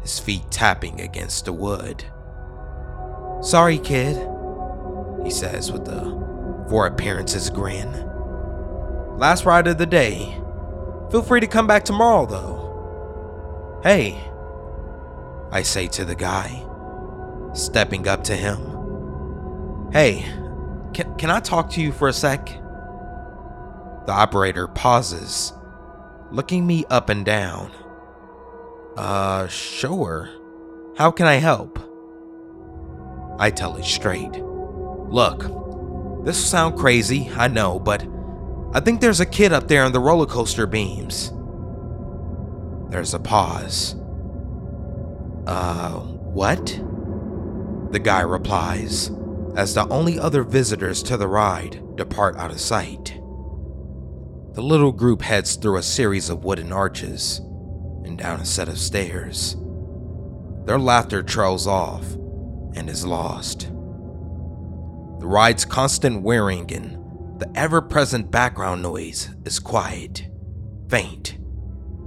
his 0.00 0.18
feet 0.18 0.50
tapping 0.50 1.00
against 1.00 1.44
the 1.44 1.52
wood. 1.52 2.04
Sorry, 3.42 3.78
kid, 3.78 4.16
he 5.22 5.30
says 5.30 5.70
with 5.70 5.88
a 5.88 6.20
for 6.68 6.86
appearances 6.86 7.50
grin. 7.50 8.06
Last 9.18 9.44
ride 9.44 9.66
of 9.66 9.78
the 9.78 9.86
day. 9.86 10.40
Feel 11.10 11.22
free 11.22 11.40
to 11.40 11.46
come 11.46 11.66
back 11.66 11.84
tomorrow, 11.84 12.24
though. 12.26 13.80
Hey, 13.82 14.20
I 15.50 15.62
say 15.62 15.88
to 15.88 16.04
the 16.04 16.14
guy, 16.14 16.64
stepping 17.52 18.06
up 18.06 18.22
to 18.24 18.36
him. 18.36 19.90
Hey, 19.92 20.24
can, 20.94 21.14
can 21.16 21.30
I 21.30 21.40
talk 21.40 21.70
to 21.70 21.80
you 21.80 21.90
for 21.90 22.06
a 22.06 22.12
sec? 22.12 22.46
The 24.06 24.12
operator 24.12 24.68
pauses, 24.68 25.52
looking 26.30 26.64
me 26.66 26.84
up 26.90 27.08
and 27.08 27.24
down. 27.24 27.72
Uh, 28.96 29.48
sure. 29.48 30.30
How 30.96 31.10
can 31.10 31.26
I 31.26 31.36
help? 31.36 31.78
I 33.38 33.50
tell 33.50 33.76
it 33.76 33.84
straight. 33.84 34.32
Look, 34.32 35.40
this 36.24 36.36
will 36.36 36.48
sound 36.48 36.78
crazy, 36.78 37.30
I 37.34 37.48
know, 37.48 37.80
but 37.80 38.06
I 38.72 38.78
think 38.78 39.00
there's 39.00 39.18
a 39.20 39.26
kid 39.26 39.52
up 39.52 39.66
there 39.66 39.82
on 39.82 39.92
the 39.92 39.98
roller 39.98 40.26
coaster 40.26 40.64
beams. 40.64 41.32
There's 42.90 43.14
a 43.14 43.18
pause. 43.18 43.94
Uh, 45.46 45.98
what? 45.98 46.66
The 47.90 47.98
guy 47.98 48.20
replies, 48.20 49.10
as 49.56 49.74
the 49.74 49.88
only 49.88 50.20
other 50.20 50.44
visitors 50.44 51.02
to 51.04 51.16
the 51.16 51.26
ride 51.26 51.96
depart 51.96 52.36
out 52.36 52.52
of 52.52 52.60
sight. 52.60 53.16
The 54.52 54.62
little 54.62 54.92
group 54.92 55.22
heads 55.22 55.56
through 55.56 55.78
a 55.78 55.82
series 55.82 56.30
of 56.30 56.44
wooden 56.44 56.72
arches 56.72 57.38
and 58.04 58.16
down 58.16 58.40
a 58.40 58.44
set 58.44 58.68
of 58.68 58.78
stairs. 58.78 59.56
Their 60.64 60.78
laughter 60.78 61.24
trails 61.24 61.66
off 61.66 62.04
and 62.76 62.88
is 62.88 63.04
lost. 63.04 63.62
The 65.18 65.26
ride's 65.26 65.64
constant 65.64 66.22
whirring 66.22 66.72
and 66.72 66.99
the 67.40 67.50
ever 67.58 67.80
present 67.80 68.30
background 68.30 68.82
noise 68.82 69.30
is 69.46 69.58
quiet, 69.58 70.28
faint, 70.90 71.38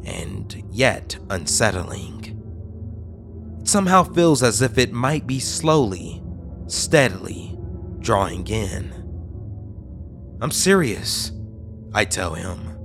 and 0.06 0.64
yet 0.70 1.18
unsettling. 1.32 2.40
It 3.60 3.68
somehow 3.68 4.04
feels 4.04 4.44
as 4.44 4.62
if 4.62 4.78
it 4.78 4.94
might 4.94 5.26
be 5.26 5.40
slowly, 5.40 6.24
steadily 6.68 7.58
drawing 8.00 8.48
in. 8.48 8.92
I'm 10.40 10.52
serious, 10.52 11.32
I 11.96 12.06
tell 12.06 12.36
him, 12.36 12.78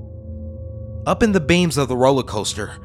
up 1.07 1.23
in 1.23 1.33
the 1.33 1.41
beams 1.41 1.77
of 1.77 1.89
the 1.89 1.97
roller 1.97 2.23
coaster. 2.23 2.79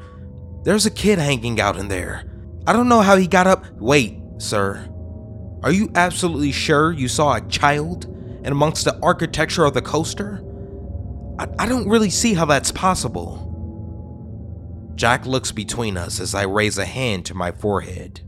There's 0.64 0.84
a 0.84 0.90
kid 0.90 1.18
hanging 1.18 1.58
out 1.58 1.78
in 1.78 1.88
there. 1.88 2.30
I 2.66 2.74
don't 2.74 2.88
know 2.88 3.00
how 3.00 3.16
he 3.16 3.26
got 3.26 3.46
up. 3.46 3.64
Wait, 3.78 4.18
sir. 4.36 4.90
Are 5.62 5.72
you 5.72 5.90
absolutely 5.94 6.52
sure 6.52 6.92
you 6.92 7.08
saw 7.08 7.34
a 7.34 7.48
child 7.48 8.13
in 8.44 8.52
amongst 8.52 8.84
the 8.84 8.98
architecture 9.00 9.64
of 9.64 9.74
the 9.74 9.82
coaster? 9.82 10.44
I, 11.38 11.48
I 11.58 11.66
don't 11.66 11.88
really 11.88 12.10
see 12.10 12.34
how 12.34 12.44
that's 12.44 12.70
possible. 12.70 13.50
Jack 14.94 15.26
looks 15.26 15.50
between 15.50 15.96
us 15.96 16.20
as 16.20 16.34
I 16.34 16.42
raise 16.42 16.78
a 16.78 16.84
hand 16.84 17.26
to 17.26 17.34
my 17.34 17.50
forehead. 17.50 18.20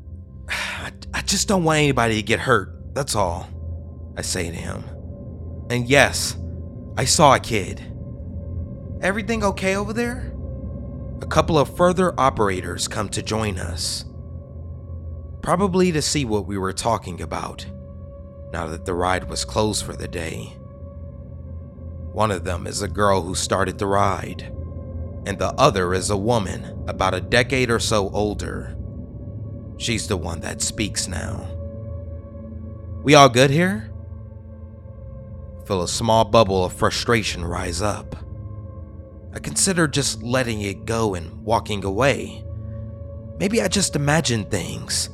I, 0.48 0.92
I 1.14 1.22
just 1.22 1.48
don't 1.48 1.64
want 1.64 1.78
anybody 1.78 2.16
to 2.16 2.22
get 2.22 2.40
hurt, 2.40 2.94
that's 2.94 3.14
all, 3.14 3.48
I 4.16 4.22
say 4.22 4.50
to 4.50 4.56
him. 4.56 4.84
And 5.70 5.88
yes, 5.88 6.36
I 6.96 7.04
saw 7.04 7.34
a 7.34 7.40
kid. 7.40 7.80
Everything 9.00 9.44
okay 9.44 9.76
over 9.76 9.92
there? 9.92 10.32
A 11.22 11.26
couple 11.26 11.58
of 11.58 11.76
further 11.76 12.18
operators 12.18 12.88
come 12.88 13.08
to 13.10 13.22
join 13.22 13.58
us. 13.58 14.04
Probably 15.42 15.92
to 15.92 16.02
see 16.02 16.24
what 16.24 16.46
we 16.46 16.58
were 16.58 16.72
talking 16.72 17.20
about, 17.20 17.66
now 18.52 18.66
that 18.66 18.84
the 18.84 18.94
ride 18.94 19.28
was 19.28 19.44
closed 19.44 19.84
for 19.84 19.94
the 19.94 20.08
day. 20.08 20.56
One 22.12 22.30
of 22.30 22.44
them 22.44 22.66
is 22.66 22.82
a 22.82 22.88
girl 22.88 23.22
who 23.22 23.34
started 23.34 23.78
the 23.78 23.86
ride, 23.86 24.52
and 25.26 25.38
the 25.38 25.54
other 25.58 25.94
is 25.94 26.10
a 26.10 26.16
woman 26.16 26.84
about 26.88 27.14
a 27.14 27.20
decade 27.20 27.70
or 27.70 27.78
so 27.78 28.10
older. 28.10 28.76
She's 29.76 30.08
the 30.08 30.16
one 30.16 30.40
that 30.40 30.62
speaks 30.62 31.06
now. 31.06 31.48
We 33.02 33.14
all 33.14 33.28
good 33.28 33.50
here? 33.50 33.92
Feel 35.66 35.82
a 35.82 35.88
small 35.88 36.24
bubble 36.24 36.64
of 36.64 36.72
frustration 36.72 37.44
rise 37.44 37.82
up. 37.82 38.16
I 39.34 39.38
consider 39.38 39.86
just 39.86 40.22
letting 40.22 40.62
it 40.62 40.86
go 40.86 41.14
and 41.14 41.44
walking 41.44 41.84
away. 41.84 42.44
Maybe 43.38 43.62
I 43.62 43.68
just 43.68 43.94
imagined 43.94 44.50
things. 44.50 45.10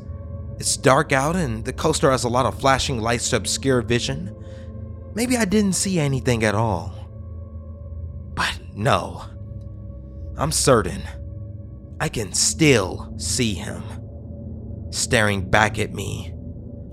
It's 0.58 0.76
dark 0.76 1.12
out 1.12 1.36
and 1.36 1.64
the 1.64 1.72
coaster 1.72 2.10
has 2.10 2.24
a 2.24 2.28
lot 2.28 2.46
of 2.46 2.58
flashing 2.58 3.00
lights 3.00 3.30
to 3.30 3.36
obscure 3.36 3.82
vision. 3.82 4.34
Maybe 5.14 5.36
I 5.36 5.44
didn't 5.44 5.74
see 5.74 5.98
anything 5.98 6.44
at 6.44 6.54
all. 6.54 6.94
But 8.34 8.58
no, 8.74 9.24
I'm 10.36 10.52
certain 10.52 11.02
I 12.00 12.08
can 12.08 12.32
still 12.32 13.14
see 13.16 13.54
him 13.54 13.82
staring 14.90 15.48
back 15.48 15.78
at 15.78 15.92
me, 15.92 16.32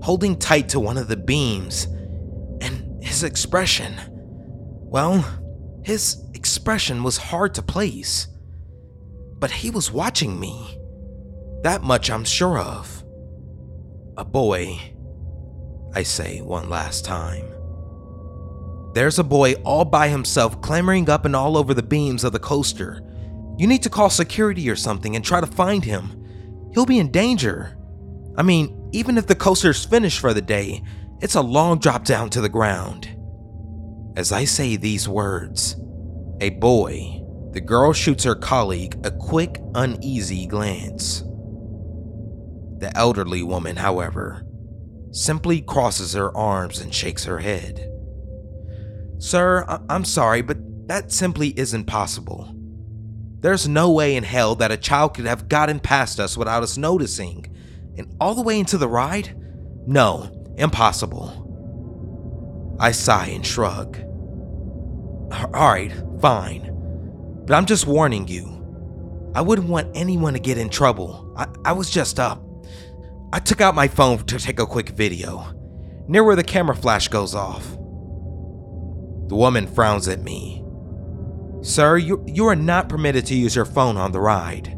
holding 0.02 0.38
tight 0.38 0.68
to 0.70 0.80
one 0.80 0.98
of 0.98 1.08
the 1.08 1.16
beams, 1.16 1.84
and 2.60 3.02
his 3.02 3.22
expression. 3.22 3.94
Well, 4.10 5.24
his 5.84 6.24
expression 6.34 7.02
was 7.02 7.16
hard 7.16 7.54
to 7.54 7.62
place. 7.62 8.28
But 9.38 9.50
he 9.50 9.70
was 9.70 9.90
watching 9.90 10.38
me. 10.38 10.78
That 11.62 11.82
much 11.82 12.10
I'm 12.10 12.24
sure 12.24 12.58
of. 12.58 13.01
A 14.18 14.26
boy, 14.26 14.78
I 15.94 16.02
say 16.02 16.42
one 16.42 16.68
last 16.68 17.02
time. 17.02 17.46
There's 18.92 19.18
a 19.18 19.24
boy 19.24 19.54
all 19.64 19.86
by 19.86 20.08
himself 20.08 20.60
clambering 20.60 21.08
up 21.08 21.24
and 21.24 21.34
all 21.34 21.56
over 21.56 21.72
the 21.72 21.82
beams 21.82 22.22
of 22.22 22.32
the 22.32 22.38
coaster. 22.38 23.00
You 23.56 23.66
need 23.66 23.82
to 23.84 23.88
call 23.88 24.10
security 24.10 24.68
or 24.68 24.76
something 24.76 25.16
and 25.16 25.24
try 25.24 25.40
to 25.40 25.46
find 25.46 25.82
him. 25.82 26.70
He'll 26.74 26.84
be 26.84 26.98
in 26.98 27.10
danger. 27.10 27.78
I 28.36 28.42
mean, 28.42 28.90
even 28.92 29.16
if 29.16 29.26
the 29.26 29.34
coaster's 29.34 29.86
finished 29.86 30.20
for 30.20 30.34
the 30.34 30.42
day, 30.42 30.82
it's 31.22 31.34
a 31.34 31.40
long 31.40 31.78
drop 31.78 32.04
down 32.04 32.28
to 32.30 32.42
the 32.42 32.50
ground. 32.50 33.08
As 34.14 34.30
I 34.30 34.44
say 34.44 34.76
these 34.76 35.08
words, 35.08 35.76
a 36.42 36.50
boy, 36.50 37.22
the 37.52 37.62
girl 37.62 37.94
shoots 37.94 38.24
her 38.24 38.34
colleague 38.34 39.00
a 39.06 39.10
quick, 39.10 39.58
uneasy 39.74 40.46
glance. 40.46 41.24
The 42.82 42.94
elderly 42.98 43.44
woman, 43.44 43.76
however, 43.76 44.44
simply 45.12 45.60
crosses 45.60 46.14
her 46.14 46.36
arms 46.36 46.80
and 46.80 46.92
shakes 46.92 47.26
her 47.26 47.38
head. 47.38 47.88
Sir, 49.18 49.64
I- 49.68 49.78
I'm 49.88 50.04
sorry, 50.04 50.42
but 50.42 50.88
that 50.88 51.12
simply 51.12 51.56
isn't 51.56 51.84
possible. 51.84 52.52
There's 53.38 53.68
no 53.68 53.92
way 53.92 54.16
in 54.16 54.24
hell 54.24 54.56
that 54.56 54.72
a 54.72 54.76
child 54.76 55.14
could 55.14 55.26
have 55.26 55.48
gotten 55.48 55.78
past 55.78 56.18
us 56.18 56.36
without 56.36 56.64
us 56.64 56.76
noticing 56.76 57.46
and 57.96 58.12
all 58.20 58.34
the 58.34 58.42
way 58.42 58.58
into 58.58 58.78
the 58.78 58.88
ride? 58.88 59.40
No, 59.86 60.52
impossible. 60.58 62.76
I 62.80 62.90
sigh 62.90 63.26
and 63.26 63.46
shrug. 63.46 63.96
Alright, 65.32 65.92
fine. 66.20 66.68
But 67.46 67.54
I'm 67.54 67.66
just 67.66 67.86
warning 67.86 68.26
you. 68.26 69.30
I 69.36 69.40
wouldn't 69.40 69.68
want 69.68 69.96
anyone 69.96 70.32
to 70.32 70.40
get 70.40 70.58
in 70.58 70.68
trouble. 70.68 71.32
I, 71.36 71.46
I 71.64 71.72
was 71.74 71.88
just 71.88 72.18
up. 72.18 72.42
I 73.34 73.38
took 73.38 73.62
out 73.62 73.74
my 73.74 73.88
phone 73.88 74.18
to 74.26 74.38
take 74.38 74.60
a 74.60 74.66
quick 74.66 74.90
video, 74.90 75.54
near 76.06 76.22
where 76.22 76.36
the 76.36 76.44
camera 76.44 76.76
flash 76.76 77.08
goes 77.08 77.34
off. 77.34 77.70
The 79.28 79.36
woman 79.36 79.66
frowns 79.66 80.06
at 80.06 80.20
me. 80.20 80.62
Sir, 81.62 81.96
you, 81.96 82.22
you 82.26 82.46
are 82.46 82.56
not 82.56 82.90
permitted 82.90 83.24
to 83.26 83.34
use 83.34 83.56
your 83.56 83.64
phone 83.64 83.96
on 83.96 84.12
the 84.12 84.20
ride. 84.20 84.76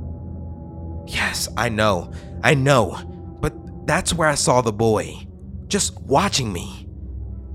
Yes, 1.09 1.49
I 1.57 1.69
know. 1.69 2.13
I 2.45 2.55
know, 2.55 3.39
but 3.41 3.55
that's 3.89 4.15
where 4.15 4.29
I 4.29 4.37
saw 4.37 4.61
the 4.61 4.73
boy, 4.73 5.27
just 5.67 6.01
watching 6.03 6.53
me. 6.53 6.89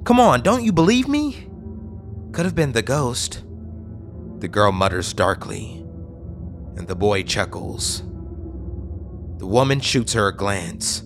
Come 0.04 0.20
on, 0.20 0.42
don't 0.42 0.66
you 0.66 0.74
believe 0.74 1.08
me? 1.08 1.48
Could 2.34 2.44
have 2.44 2.56
been 2.56 2.74
the 2.74 2.82
ghost. 2.82 3.46
The 4.40 4.50
girl 4.50 4.74
mutters 4.74 5.14
darkly, 5.14 5.86
and 6.76 6.88
the 6.90 6.96
boy 6.96 7.24
chuckles. 7.24 8.04
The 9.40 9.48
woman 9.48 9.80
shoots 9.80 10.14
her 10.14 10.28
a 10.28 10.36
glance. 10.36 11.02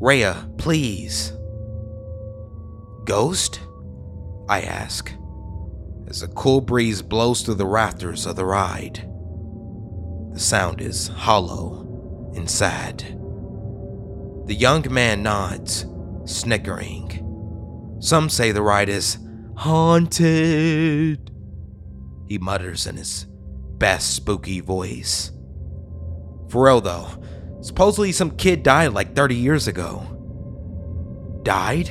Rhea, 0.00 0.48
please. 0.56 1.32
Ghost? 3.04 3.60
I 4.48 4.62
ask, 4.62 5.12
as 6.06 6.22
a 6.22 6.28
cool 6.28 6.60
breeze 6.60 7.02
blows 7.02 7.42
through 7.42 7.56
the 7.56 7.66
rafters 7.66 8.24
of 8.24 8.36
the 8.36 8.44
ride. 8.46 9.10
The 10.32 10.38
sound 10.38 10.80
is 10.80 11.08
hollow 11.08 12.32
and 12.36 12.48
sad. 12.48 13.00
The 14.46 14.54
young 14.54 14.86
man 14.88 15.24
nods, 15.24 15.86
snickering. 16.24 17.24
Some 17.98 18.30
say 18.30 18.52
the 18.52 18.62
ride 18.62 18.88
is 18.88 19.18
haunted. 19.56 21.32
He 22.28 22.38
mutters 22.38 22.86
in 22.86 22.96
his 22.96 23.26
best 23.78 24.14
spooky 24.14 24.60
voice. 24.60 25.32
For 26.48 26.64
real 26.64 26.80
though, 26.80 27.08
supposedly 27.60 28.12
some 28.12 28.36
kid 28.36 28.62
died 28.62 28.92
like 28.92 29.14
30 29.14 29.34
years 29.34 29.68
ago. 29.68 30.02
Died? 31.42 31.90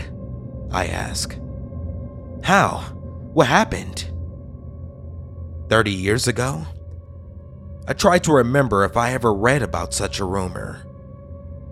I 0.72 0.88
ask. 0.88 1.38
How? 2.44 2.80
What 3.34 3.48
happened? 3.48 4.10
30 5.70 5.92
years 5.92 6.28
ago? 6.28 6.66
I 7.88 7.94
tried 7.94 8.24
to 8.26 8.34
remember 8.34 8.84
if 8.84 8.98
I 8.98 9.14
ever 9.14 9.34
read 9.34 9.62
about 9.62 9.94
such 9.94 10.20
a 10.20 10.26
rumor. 10.26 10.84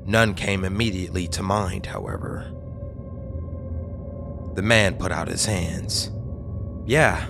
None 0.05 0.33
came 0.33 0.63
immediately 0.63 1.27
to 1.29 1.43
mind, 1.43 1.87
however. 1.87 2.51
The 4.53 4.61
man 4.61 4.95
put 4.95 5.11
out 5.11 5.27
his 5.27 5.45
hands. 5.45 6.11
Yeah. 6.85 7.25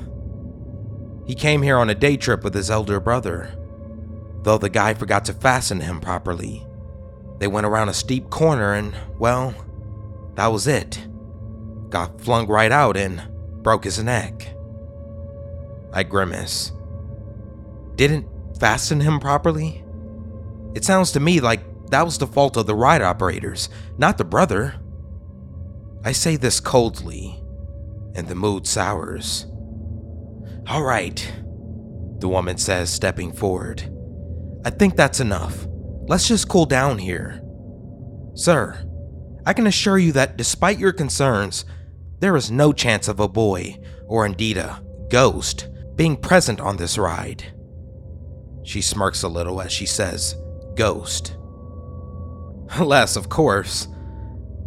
He 1.26 1.34
came 1.34 1.62
here 1.62 1.78
on 1.78 1.90
a 1.90 1.96
day 1.96 2.18
trip 2.18 2.44
with 2.44 2.54
his 2.54 2.70
elder 2.70 3.00
brother. 3.00 3.56
Though 4.46 4.60
the 4.60 4.70
guy 4.70 4.94
forgot 4.94 5.26
to 5.26 5.34
fasten 5.34 5.80
him 5.80 6.00
properly. 6.00 6.68
They 7.40 7.48
went 7.48 7.66
around 7.66 7.90
a 7.90 7.96
steep 7.96 8.30
corner 8.30 8.74
and, 8.76 8.96
well, 9.18 9.56
that 10.36 10.48
was 10.48 10.68
it. 10.68 11.04
Got 11.90 12.22
flung 12.22 12.46
right 12.46 12.72
out 12.72 12.96
and 12.96 13.24
broke 13.64 13.86
his 13.86 14.02
neck. 14.04 14.48
I 15.92 16.04
grimace. 16.04 16.72
Didn't 17.96 18.28
fasten 18.60 19.00
him 19.00 19.20
properly? 19.20 19.84
It 20.76 20.86
sounds 20.86 21.12
to 21.14 21.20
me 21.20 21.40
like 21.40 21.62
that 21.90 22.06
was 22.06 22.20
the 22.20 22.28
fault 22.28 22.56
of 22.56 22.68
the 22.68 22.76
ride 22.76 23.02
operators, 23.02 23.68
not 23.98 24.20
the 24.20 24.26
brother. 24.26 24.76
I 26.04 26.12
say 26.12 26.36
this 26.36 26.60
coldly, 26.60 27.42
and 28.14 28.28
the 28.28 28.36
mood 28.36 28.68
sours. 28.68 29.48
All 30.68 30.84
right, 30.84 31.34
the 32.20 32.28
woman 32.28 32.58
says, 32.60 32.92
stepping 32.92 33.32
forward. 33.32 33.92
I 34.66 34.72
think 34.72 34.96
that's 34.96 35.20
enough. 35.20 35.68
Let's 36.08 36.28
just 36.28 36.50
cool 36.50 36.66
down 36.66 36.98
here. 36.98 37.40
Sir, 38.34 38.84
I 39.46 39.54
can 39.54 39.68
assure 39.68 40.00
you 40.00 40.12
that 40.14 40.38
despite 40.38 40.80
your 40.80 40.92
concerns, 40.92 41.66
there 42.20 42.36
is 42.36 42.50
no 42.50 42.74
chance 42.74 43.08
of 43.08 43.20
a 43.20 43.28
boy, 43.28 43.78
or 44.08 44.26
indeed 44.26 44.58
a 44.58 44.82
ghost, 45.12 45.68
being 45.96 46.18
present 46.18 46.60
on 46.60 46.78
this 46.78 46.98
ride. 46.98 47.54
She 48.64 48.82
smirks 48.82 49.22
a 49.22 49.28
little 49.28 49.62
as 49.62 49.72
she 49.72 49.86
says, 49.86 50.36
Ghost. 50.76 51.38
Alas, 52.80 53.16
of 53.16 53.30
course. 53.30 53.88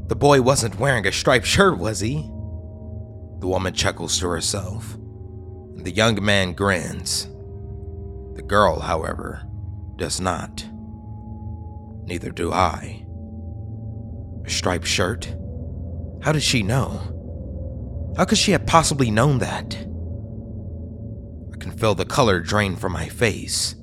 The 0.07 0.17
boy 0.17 0.41
wasn't 0.41 0.79
wearing 0.79 1.09
a 1.09 1.13
striped 1.13 1.47
shirt, 1.47 1.77
was 1.77 1.99
he? 1.99 2.23
The 3.41 3.49
woman 3.49 3.75
chuckles 3.75 4.19
to 4.21 4.29
herself. 4.29 4.97
The 5.75 5.91
young 5.91 6.25
man 6.25 6.53
grins. 6.53 7.25
The 8.37 8.45
girl, 8.47 8.79
however, 8.79 9.48
does 9.99 10.21
not. 10.21 10.65
Neither 12.05 12.31
do 12.31 12.53
I. 12.53 13.05
A 14.47 14.51
striped 14.51 14.87
shirt? 14.87 15.37
How 16.23 16.33
did 16.33 16.43
she 16.43 16.63
know? 16.63 17.15
How 18.17 18.25
could 18.25 18.39
she 18.39 18.53
have 18.53 18.67
possibly 18.67 19.11
known 19.11 19.39
that? 19.39 19.75
I 21.53 21.57
can 21.59 21.73
feel 21.73 21.95
the 21.95 22.07
color 22.07 22.41
drain 22.41 22.77
from 22.77 22.93
my 22.93 23.09
face, 23.09 23.75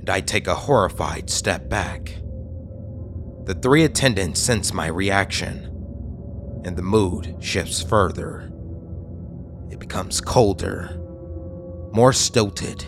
and 0.00 0.10
I 0.10 0.20
take 0.20 0.46
a 0.46 0.54
horrified 0.54 1.30
step 1.30 1.68
back. 1.68 2.16
The 3.46 3.58
three 3.60 3.84
attendants 3.84 4.40
sense 4.40 4.72
my 4.72 4.88
reaction, 4.88 5.70
and 6.64 6.76
the 6.76 6.82
mood 6.82 7.36
shifts 7.40 7.82
further. 7.82 8.50
It 9.70 9.78
becomes 9.78 10.20
colder, 10.20 11.00
more 11.92 12.12
stilted. 12.12 12.84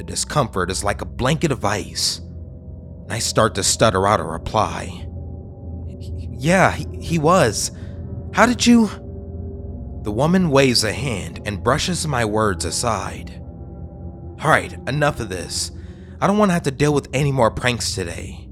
The 0.00 0.04
discomfort 0.04 0.70
is 0.70 0.82
like 0.82 1.02
a 1.02 1.04
blanket 1.04 1.52
of 1.52 1.62
ice, 1.62 2.20
and 2.20 3.12
I 3.12 3.18
start 3.18 3.54
to 3.56 3.62
stutter 3.62 4.06
out 4.06 4.18
a 4.18 4.24
reply. 4.24 5.06
Yeah, 6.38 6.72
he, 6.72 6.86
he 7.02 7.18
was. 7.18 7.70
How 8.32 8.46
did 8.46 8.66
you? 8.66 8.86
The 10.02 10.10
woman 10.10 10.48
waves 10.48 10.84
a 10.84 10.92
hand 10.94 11.42
and 11.44 11.62
brushes 11.62 12.06
my 12.06 12.24
words 12.24 12.64
aside. 12.64 13.42
Alright, 14.42 14.72
enough 14.88 15.20
of 15.20 15.28
this. 15.28 15.70
I 16.18 16.26
don't 16.26 16.38
want 16.38 16.48
to 16.48 16.54
have 16.54 16.62
to 16.62 16.70
deal 16.70 16.94
with 16.94 17.10
any 17.12 17.30
more 17.30 17.50
pranks 17.50 17.94
today. 17.94 18.48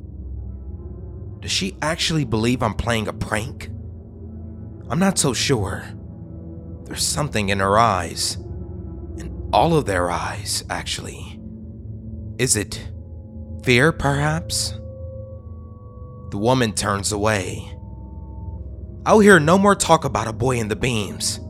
Does 1.41 1.51
she 1.51 1.79
actually 1.81 2.27
believe 2.27 2.63
I'm 2.63 2.75
playing 2.75 3.09
a 3.09 3.15
prank? 3.15 3.71
I'm 4.91 4.99
not 4.99 5.17
so 5.17 5.33
sure. 5.33 5.83
There's 6.85 7.03
something 7.03 7.49
in 7.49 7.61
her 7.61 7.79
eyes. 7.79 8.35
In 9.17 9.49
all 9.51 9.75
of 9.75 9.87
their 9.87 10.11
eyes, 10.11 10.63
actually. 10.69 11.37
Is 12.39 12.55
it 12.55 12.89
fear, 13.65 13.91
perhaps? 13.91 14.71
The 16.31 16.39
woman 16.39 16.73
turns 16.73 17.11
away. 17.11 17.75
I'll 19.05 19.19
hear 19.19 19.41
no 19.41 19.59
more 19.59 19.75
talk 19.75 20.05
about 20.05 20.29
a 20.29 20.33
boy 20.33 20.59
in 20.59 20.69
the 20.69 20.77
beams. 20.77 21.41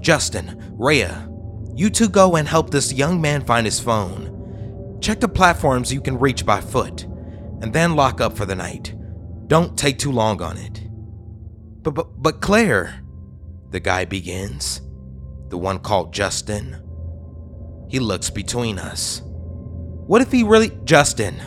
Justin, 0.00 0.74
Rhea, 0.76 1.28
you 1.76 1.90
two 1.90 2.08
go 2.08 2.34
and 2.34 2.48
help 2.48 2.70
this 2.70 2.92
young 2.92 3.20
man 3.20 3.44
find 3.44 3.64
his 3.64 3.78
phone. 3.78 4.98
Check 5.00 5.20
the 5.20 5.28
platforms 5.28 5.92
you 5.92 6.00
can 6.00 6.18
reach 6.18 6.44
by 6.44 6.60
foot, 6.60 7.04
and 7.60 7.72
then 7.72 7.94
lock 7.94 8.20
up 8.20 8.36
for 8.36 8.44
the 8.44 8.56
night. 8.56 8.94
Don't 9.46 9.78
take 9.78 9.98
too 9.98 10.10
long 10.10 10.42
on 10.42 10.58
it. 10.58 10.82
But, 11.82 11.92
but, 11.92 12.20
but 12.20 12.40
Claire, 12.40 13.00
the 13.70 13.80
guy 13.80 14.06
begins, 14.06 14.80
the 15.50 15.58
one 15.58 15.78
called 15.78 16.12
Justin. 16.12 16.82
He 17.88 18.00
looks 18.00 18.28
between 18.28 18.80
us. 18.80 19.22
What 20.12 20.20
if 20.20 20.30
he 20.30 20.42
really. 20.42 20.70
Justin, 20.84 21.40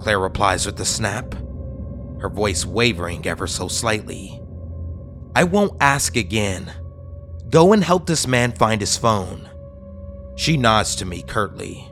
Claire 0.00 0.18
replies 0.18 0.64
with 0.64 0.80
a 0.80 0.84
snap, 0.86 1.34
her 2.22 2.30
voice 2.30 2.64
wavering 2.64 3.26
ever 3.26 3.46
so 3.46 3.68
slightly. 3.68 4.40
I 5.36 5.44
won't 5.44 5.76
ask 5.78 6.16
again. 6.16 6.72
Go 7.50 7.74
and 7.74 7.84
help 7.84 8.06
this 8.06 8.26
man 8.26 8.52
find 8.52 8.80
his 8.80 8.96
phone. 8.96 9.46
She 10.36 10.56
nods 10.56 10.96
to 10.96 11.04
me 11.04 11.20
curtly. 11.20 11.86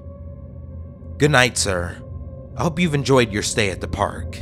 Good 1.18 1.32
night, 1.32 1.58
sir. 1.58 2.00
I 2.56 2.62
hope 2.62 2.78
you've 2.78 2.94
enjoyed 2.94 3.30
your 3.30 3.42
stay 3.42 3.68
at 3.68 3.82
the 3.82 3.86
park. 3.86 4.38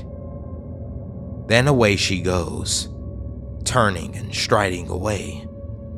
Then 1.48 1.66
away 1.66 1.96
she 1.96 2.20
goes, 2.20 2.88
turning 3.64 4.14
and 4.14 4.32
striding 4.32 4.88
away 4.88 5.48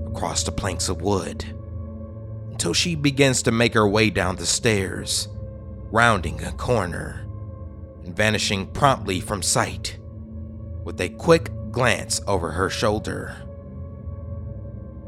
across 0.06 0.42
the 0.42 0.52
planks 0.52 0.88
of 0.88 1.02
wood 1.02 1.44
until 2.50 2.72
she 2.72 2.94
begins 2.94 3.42
to 3.42 3.52
make 3.52 3.74
her 3.74 3.86
way 3.86 4.08
down 4.08 4.36
the 4.36 4.46
stairs, 4.46 5.28
rounding 5.90 6.42
a 6.42 6.52
corner 6.52 7.26
and 8.04 8.16
vanishing 8.16 8.66
promptly 8.66 9.20
from 9.20 9.42
sight 9.42 9.98
with 10.84 11.00
a 11.00 11.08
quick 11.08 11.50
glance 11.70 12.20
over 12.26 12.50
her 12.52 12.70
shoulder. 12.70 13.36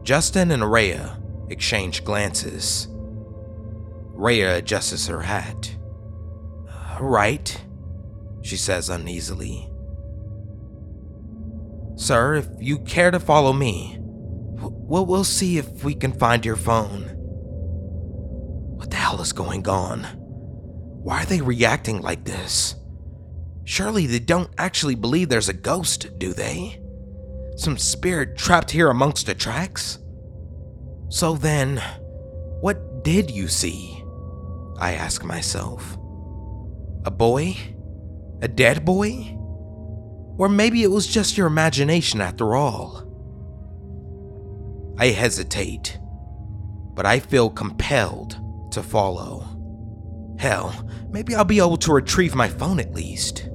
Justin 0.02 0.50
and 0.50 0.70
Rhea 0.70 1.18
exchange 1.48 2.04
glances. 2.04 2.88
Rhea 2.90 4.56
adjusts 4.58 5.06
her 5.06 5.22
hat. 5.22 5.76
Right, 7.00 7.60
she 8.42 8.56
says 8.56 8.88
uneasily. 8.88 9.68
Sir, 11.96 12.34
if 12.34 12.48
you 12.58 12.78
care 12.80 13.10
to 13.10 13.20
follow 13.20 13.52
me, 13.52 13.98
we'll, 14.00 15.06
we'll 15.06 15.24
see 15.24 15.58
if 15.58 15.84
we 15.84 15.94
can 15.94 16.12
find 16.12 16.44
your 16.44 16.56
phone. 16.56 17.04
What 18.76 18.90
the 18.90 18.96
hell 18.96 19.20
is 19.20 19.32
going 19.32 19.68
on? 19.68 20.21
Why 21.02 21.22
are 21.22 21.26
they 21.26 21.40
reacting 21.40 22.00
like 22.00 22.24
this? 22.24 22.76
Surely 23.64 24.06
they 24.06 24.20
don't 24.20 24.50
actually 24.56 24.94
believe 24.94 25.28
there's 25.28 25.48
a 25.48 25.54
ghost, 25.54 26.18
do 26.18 26.32
they? 26.32 26.80
Some 27.56 27.76
spirit 27.76 28.36
trapped 28.36 28.70
here 28.70 28.88
amongst 28.88 29.26
the 29.26 29.34
tracks? 29.34 29.98
So 31.08 31.34
then, 31.34 31.82
what 32.60 33.04
did 33.04 33.30
you 33.30 33.48
see? 33.48 34.02
I 34.78 34.94
ask 34.94 35.24
myself. 35.24 35.96
A 37.04 37.10
boy? 37.10 37.56
A 38.40 38.48
dead 38.48 38.84
boy? 38.84 39.36
Or 40.38 40.48
maybe 40.48 40.82
it 40.82 40.90
was 40.90 41.06
just 41.06 41.36
your 41.36 41.46
imagination 41.46 42.20
after 42.20 42.54
all. 42.54 43.08
I 44.98 45.06
hesitate, 45.08 45.98
but 46.94 47.06
I 47.06 47.18
feel 47.18 47.50
compelled 47.50 48.40
to 48.72 48.82
follow. 48.82 49.51
Hell, 50.42 50.74
maybe 51.12 51.36
I'll 51.36 51.44
be 51.44 51.58
able 51.58 51.76
to 51.76 51.92
retrieve 51.92 52.34
my 52.34 52.48
phone 52.48 52.80
at 52.80 52.92
least. 52.92 53.48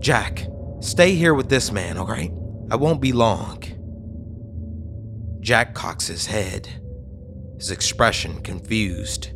Jack, 0.00 0.46
stay 0.80 1.14
here 1.14 1.34
with 1.34 1.50
this 1.50 1.70
man, 1.70 1.98
alright? 1.98 2.32
I 2.70 2.76
won't 2.76 3.02
be 3.02 3.12
long. 3.12 3.62
Jack 5.40 5.74
cocks 5.74 6.06
his 6.06 6.24
head, 6.24 6.66
his 7.58 7.70
expression 7.70 8.40
confused. 8.40 9.32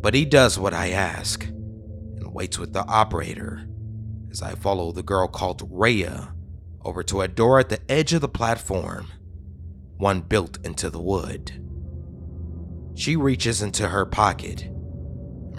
But 0.00 0.14
he 0.14 0.24
does 0.24 0.56
what 0.56 0.72
I 0.72 0.90
ask 0.90 1.42
and 1.42 2.32
waits 2.32 2.56
with 2.56 2.72
the 2.72 2.86
operator 2.86 3.68
as 4.30 4.42
I 4.42 4.54
follow 4.54 4.92
the 4.92 5.02
girl 5.02 5.26
called 5.26 5.68
Rhea 5.68 6.32
over 6.84 7.02
to 7.02 7.22
a 7.22 7.28
door 7.28 7.58
at 7.58 7.70
the 7.70 7.80
edge 7.90 8.12
of 8.12 8.20
the 8.20 8.28
platform, 8.28 9.08
one 9.96 10.20
built 10.20 10.64
into 10.64 10.90
the 10.90 11.02
wood. 11.02 11.60
She 12.94 13.16
reaches 13.16 13.62
into 13.62 13.88
her 13.88 14.06
pocket 14.06 14.70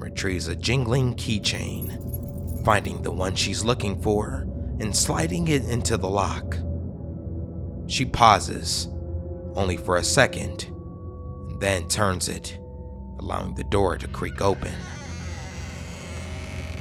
retrieves 0.02 0.48
a 0.48 0.56
jingling 0.56 1.16
keychain, 1.16 2.66
finding 2.66 3.02
the 3.02 3.12
one 3.12 3.36
she's 3.36 3.64
looking 3.64 4.02
for 4.02 4.48
and 4.80 4.96
sliding 4.96 5.48
it 5.48 5.64
into 5.66 5.96
the 5.96 6.10
lock. 6.10 6.58
She 7.88 8.06
pauses, 8.06 8.88
only 9.56 9.78
for 9.78 9.98
a 9.98 10.04
second, 10.04 10.64
and 11.50 11.62
then 11.62 11.88
turns 11.88 12.30
it, 12.30 12.58
allowing 13.20 13.54
the 13.54 13.64
door 13.66 13.98
to 13.98 14.08
creak 14.08 14.42
open. 14.42 14.74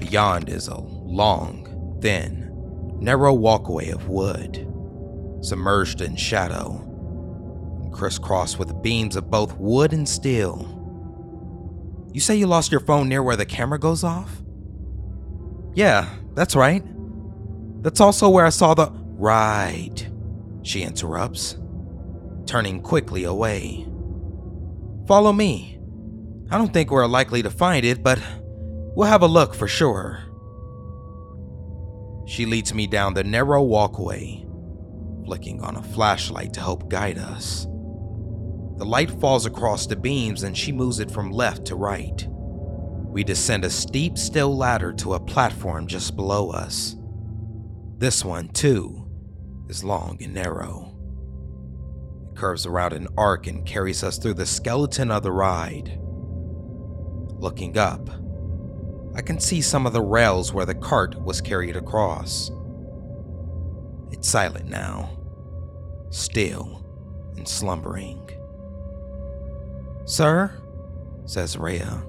Beyond 0.00 0.48
is 0.48 0.68
a 0.68 0.78
long, 0.78 1.98
thin, 2.00 2.50
narrow 3.00 3.34
walkway 3.34 3.90
of 3.90 4.08
wood, 4.08 4.66
submerged 5.42 6.00
in 6.00 6.16
shadow, 6.16 6.86
crisscrossed 7.92 8.58
with 8.58 8.82
beams 8.82 9.16
of 9.16 9.30
both 9.30 9.56
wood 9.58 9.92
and 9.92 10.08
steel. 10.08 10.79
You 12.12 12.20
say 12.20 12.34
you 12.36 12.46
lost 12.46 12.72
your 12.72 12.80
phone 12.80 13.08
near 13.08 13.22
where 13.22 13.36
the 13.36 13.46
camera 13.46 13.78
goes 13.78 14.02
off? 14.02 14.42
Yeah, 15.74 16.08
that's 16.34 16.56
right. 16.56 16.82
That's 17.82 18.00
also 18.00 18.28
where 18.28 18.44
I 18.44 18.50
saw 18.50 18.74
the. 18.74 18.90
Right, 19.20 20.08
she 20.62 20.82
interrupts, 20.82 21.58
turning 22.46 22.80
quickly 22.80 23.24
away. 23.24 23.86
Follow 25.06 25.32
me. 25.32 25.78
I 26.50 26.56
don't 26.56 26.72
think 26.72 26.90
we're 26.90 27.06
likely 27.06 27.42
to 27.42 27.50
find 27.50 27.84
it, 27.84 28.02
but 28.02 28.18
we'll 28.96 29.08
have 29.08 29.22
a 29.22 29.26
look 29.28 29.54
for 29.54 29.68
sure. 29.68 30.20
She 32.26 32.46
leads 32.46 32.72
me 32.72 32.86
down 32.86 33.14
the 33.14 33.24
narrow 33.24 33.62
walkway, 33.62 34.46
flicking 35.26 35.60
on 35.60 35.76
a 35.76 35.82
flashlight 35.82 36.54
to 36.54 36.60
help 36.60 36.88
guide 36.88 37.18
us. 37.18 37.66
The 38.80 38.86
light 38.86 39.10
falls 39.10 39.44
across 39.44 39.84
the 39.84 39.94
beams 39.94 40.42
and 40.42 40.56
she 40.56 40.72
moves 40.72 41.00
it 41.00 41.10
from 41.10 41.30
left 41.30 41.66
to 41.66 41.76
right. 41.76 42.26
We 42.30 43.22
descend 43.22 43.66
a 43.66 43.70
steep 43.70 44.16
still 44.16 44.56
ladder 44.56 44.90
to 44.94 45.12
a 45.12 45.20
platform 45.20 45.86
just 45.86 46.16
below 46.16 46.48
us. 46.48 46.96
This 47.98 48.24
one, 48.24 48.48
too, 48.48 49.06
is 49.68 49.84
long 49.84 50.16
and 50.22 50.32
narrow. 50.32 50.96
It 52.30 52.38
curves 52.38 52.64
around 52.64 52.94
an 52.94 53.08
arc 53.18 53.48
and 53.48 53.66
carries 53.66 54.02
us 54.02 54.16
through 54.16 54.34
the 54.34 54.46
skeleton 54.46 55.10
of 55.10 55.24
the 55.24 55.32
ride. 55.32 56.00
Looking 57.38 57.76
up, 57.76 58.08
I 59.14 59.20
can 59.20 59.40
see 59.40 59.60
some 59.60 59.86
of 59.86 59.92
the 59.92 60.00
rails 60.00 60.54
where 60.54 60.64
the 60.64 60.74
cart 60.74 61.20
was 61.20 61.42
carried 61.42 61.76
across. 61.76 62.50
It's 64.10 64.26
silent 64.26 64.70
now, 64.70 65.18
still 66.08 66.82
and 67.36 67.46
slumbering. 67.46 68.19
Sir, 70.10 70.50
says 71.24 71.56
Rhea, 71.56 72.02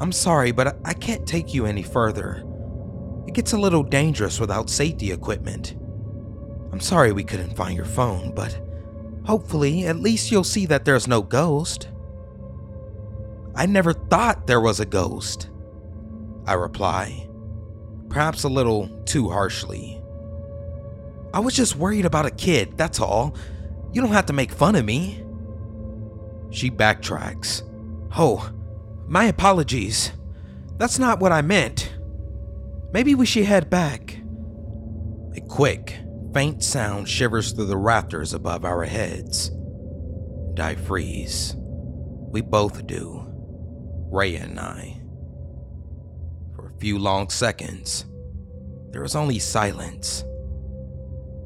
I'm 0.00 0.12
sorry, 0.12 0.52
but 0.52 0.78
I 0.84 0.94
can't 0.94 1.26
take 1.26 1.52
you 1.52 1.66
any 1.66 1.82
further. 1.82 2.44
It 3.26 3.34
gets 3.34 3.52
a 3.52 3.58
little 3.58 3.82
dangerous 3.82 4.38
without 4.38 4.70
safety 4.70 5.10
equipment. 5.10 5.74
I'm 6.70 6.78
sorry 6.78 7.10
we 7.10 7.24
couldn't 7.24 7.56
find 7.56 7.74
your 7.74 7.84
phone, 7.84 8.32
but 8.32 8.56
hopefully, 9.24 9.86
at 9.86 9.98
least 9.98 10.30
you'll 10.30 10.44
see 10.44 10.66
that 10.66 10.84
there's 10.84 11.08
no 11.08 11.20
ghost. 11.20 11.88
I 13.56 13.66
never 13.66 13.92
thought 13.92 14.46
there 14.46 14.60
was 14.60 14.78
a 14.78 14.86
ghost, 14.86 15.50
I 16.46 16.52
reply, 16.52 17.28
perhaps 18.08 18.44
a 18.44 18.48
little 18.48 18.88
too 19.04 19.28
harshly. 19.28 20.00
I 21.34 21.40
was 21.40 21.56
just 21.56 21.74
worried 21.74 22.04
about 22.06 22.26
a 22.26 22.30
kid, 22.30 22.78
that's 22.78 23.00
all. 23.00 23.34
You 23.92 24.00
don't 24.00 24.12
have 24.12 24.26
to 24.26 24.32
make 24.32 24.52
fun 24.52 24.76
of 24.76 24.84
me. 24.84 25.24
She 26.50 26.70
backtracks. 26.70 27.62
Oh, 28.16 28.50
my 29.06 29.24
apologies. 29.24 30.12
That's 30.76 30.98
not 30.98 31.20
what 31.20 31.32
I 31.32 31.42
meant. 31.42 31.92
Maybe 32.92 33.14
we 33.14 33.26
should 33.26 33.44
head 33.44 33.68
back. 33.68 34.18
A 35.36 35.40
quick, 35.40 35.98
faint 36.32 36.62
sound 36.62 37.08
shivers 37.08 37.52
through 37.52 37.66
the 37.66 37.76
rafters 37.76 38.32
above 38.32 38.64
our 38.64 38.84
heads. 38.84 39.48
And 39.48 40.60
I 40.60 40.74
freeze. 40.74 41.54
We 41.58 42.40
both 42.40 42.86
do. 42.86 43.24
Rhea 44.10 44.42
and 44.42 44.58
I. 44.58 45.00
For 46.54 46.68
a 46.68 46.78
few 46.80 46.98
long 46.98 47.28
seconds, 47.28 48.06
there 48.90 49.04
is 49.04 49.14
only 49.14 49.38
silence. 49.38 50.24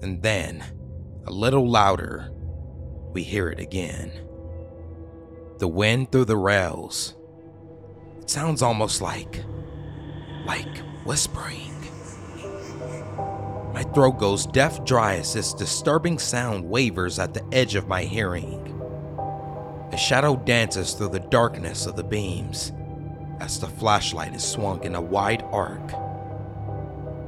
And 0.02 0.22
then, 0.22 0.64
a 1.26 1.30
little 1.30 1.68
louder, 1.68 2.30
we 3.12 3.22
hear 3.22 3.48
it 3.48 3.60
again. 3.60 4.12
The 5.62 5.68
wind 5.68 6.10
through 6.10 6.24
the 6.24 6.36
rails. 6.36 7.14
It 8.20 8.28
sounds 8.28 8.62
almost 8.62 9.00
like. 9.00 9.44
like 10.44 10.78
whispering. 11.04 11.72
My 13.72 13.84
throat 13.94 14.18
goes 14.18 14.44
deaf 14.44 14.84
dry 14.84 15.14
as 15.18 15.34
this 15.34 15.54
disturbing 15.54 16.18
sound 16.18 16.68
wavers 16.68 17.20
at 17.20 17.32
the 17.32 17.44
edge 17.52 17.76
of 17.76 17.86
my 17.86 18.02
hearing. 18.02 18.76
A 19.92 19.96
shadow 19.96 20.34
dances 20.34 20.94
through 20.94 21.10
the 21.10 21.20
darkness 21.20 21.86
of 21.86 21.94
the 21.94 22.02
beams 22.02 22.72
as 23.38 23.60
the 23.60 23.68
flashlight 23.68 24.34
is 24.34 24.42
swung 24.42 24.82
in 24.82 24.96
a 24.96 25.00
wide 25.00 25.44
arc. 25.52 25.92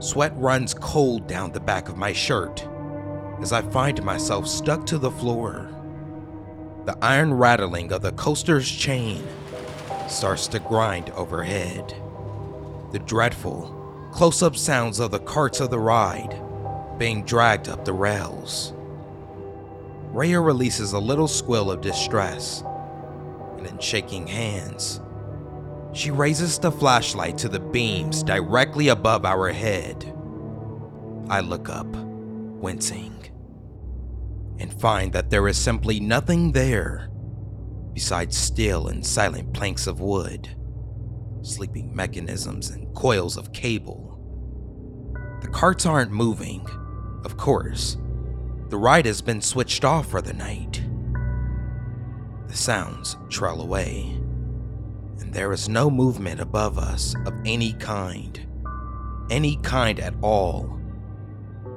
Sweat 0.02 0.36
runs 0.36 0.74
cold 0.74 1.28
down 1.28 1.52
the 1.52 1.60
back 1.60 1.88
of 1.88 1.96
my 1.96 2.12
shirt 2.12 2.66
as 3.40 3.52
I 3.52 3.62
find 3.62 4.02
myself 4.02 4.48
stuck 4.48 4.84
to 4.86 4.98
the 4.98 5.12
floor. 5.12 5.70
The 6.84 6.98
iron 7.00 7.32
rattling 7.32 7.92
of 7.92 8.02
the 8.02 8.12
coaster's 8.12 8.70
chain 8.70 9.26
starts 10.06 10.46
to 10.48 10.58
grind 10.58 11.08
overhead. 11.10 11.94
The 12.92 12.98
dreadful, 12.98 14.10
close 14.12 14.42
up 14.42 14.54
sounds 14.54 15.00
of 15.00 15.10
the 15.10 15.18
carts 15.18 15.60
of 15.60 15.70
the 15.70 15.78
ride 15.78 16.38
being 16.98 17.24
dragged 17.24 17.68
up 17.68 17.84
the 17.84 17.92
rails. 17.92 18.72
Rhea 20.12 20.40
releases 20.40 20.92
a 20.92 20.98
little 20.98 21.26
squeal 21.26 21.70
of 21.70 21.80
distress, 21.80 22.62
and 23.56 23.66
in 23.66 23.78
shaking 23.78 24.26
hands, 24.26 25.00
she 25.94 26.10
raises 26.10 26.58
the 26.58 26.70
flashlight 26.70 27.38
to 27.38 27.48
the 27.48 27.60
beams 27.60 28.22
directly 28.22 28.88
above 28.88 29.24
our 29.24 29.50
head. 29.50 30.14
I 31.30 31.40
look 31.40 31.68
up, 31.68 31.86
wincing, 31.86 33.13
and 34.58 34.72
find 34.80 35.12
that 35.12 35.30
there 35.30 35.48
is 35.48 35.56
simply 35.56 36.00
nothing 36.00 36.52
there 36.52 37.10
besides 37.92 38.36
still 38.36 38.88
and 38.88 39.06
silent 39.06 39.52
planks 39.54 39.86
of 39.86 40.00
wood, 40.00 40.48
sleeping 41.42 41.94
mechanisms, 41.94 42.70
and 42.70 42.92
coils 42.94 43.36
of 43.36 43.52
cable. 43.52 44.18
The 45.40 45.48
carts 45.48 45.86
aren't 45.86 46.10
moving, 46.10 46.66
of 47.24 47.36
course, 47.36 47.96
the 48.68 48.78
ride 48.78 49.06
has 49.06 49.22
been 49.22 49.40
switched 49.40 49.84
off 49.84 50.08
for 50.10 50.20
the 50.20 50.32
night. 50.32 50.82
The 52.48 52.56
sounds 52.56 53.16
trail 53.28 53.60
away, 53.60 54.18
and 55.20 55.32
there 55.32 55.52
is 55.52 55.68
no 55.68 55.88
movement 55.88 56.40
above 56.40 56.78
us 56.78 57.14
of 57.26 57.34
any 57.44 57.74
kind. 57.74 58.40
Any 59.30 59.56
kind 59.58 60.00
at 60.00 60.14
all. 60.22 60.80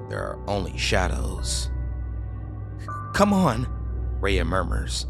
There 0.10 0.24
are 0.24 0.40
only 0.48 0.76
shadows. 0.78 1.70
Come 3.18 3.34
on, 3.34 3.68
Rhea 4.22 4.46
murmurs. 4.46 5.08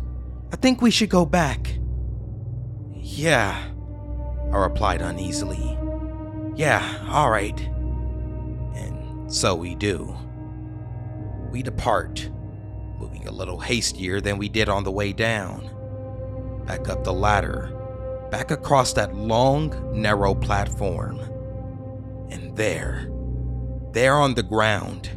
I 0.54 0.56
think 0.56 0.82
we 0.82 0.92
should 0.92 1.10
go 1.10 1.26
back. 1.26 1.78
Yeah, 2.96 3.62
I 4.50 4.56
replied 4.56 5.02
uneasily. 5.02 5.78
Yeah, 6.56 7.06
alright. 7.10 7.60
And 8.76 9.30
so 9.30 9.56
we 9.56 9.76
do 9.76 10.16
we 11.52 11.62
depart, 11.62 12.30
moving 12.98 13.28
a 13.28 13.32
little 13.32 13.60
hastier 13.60 14.22
than 14.22 14.38
we 14.38 14.48
did 14.48 14.70
on 14.70 14.86
the 14.86 14.92
way 14.92 15.12
down. 15.12 15.70
Back 16.66 16.88
up 16.88 17.04
the 17.04 17.12
ladder, 17.12 17.74
back 18.32 18.52
across 18.52 18.94
that 18.94 19.18
long, 19.18 19.74
narrow 19.94 20.34
platform. 20.34 21.20
And 22.30 22.56
there, 22.56 23.12
there 23.92 24.16
on 24.16 24.34
the 24.34 24.44
ground, 24.44 25.10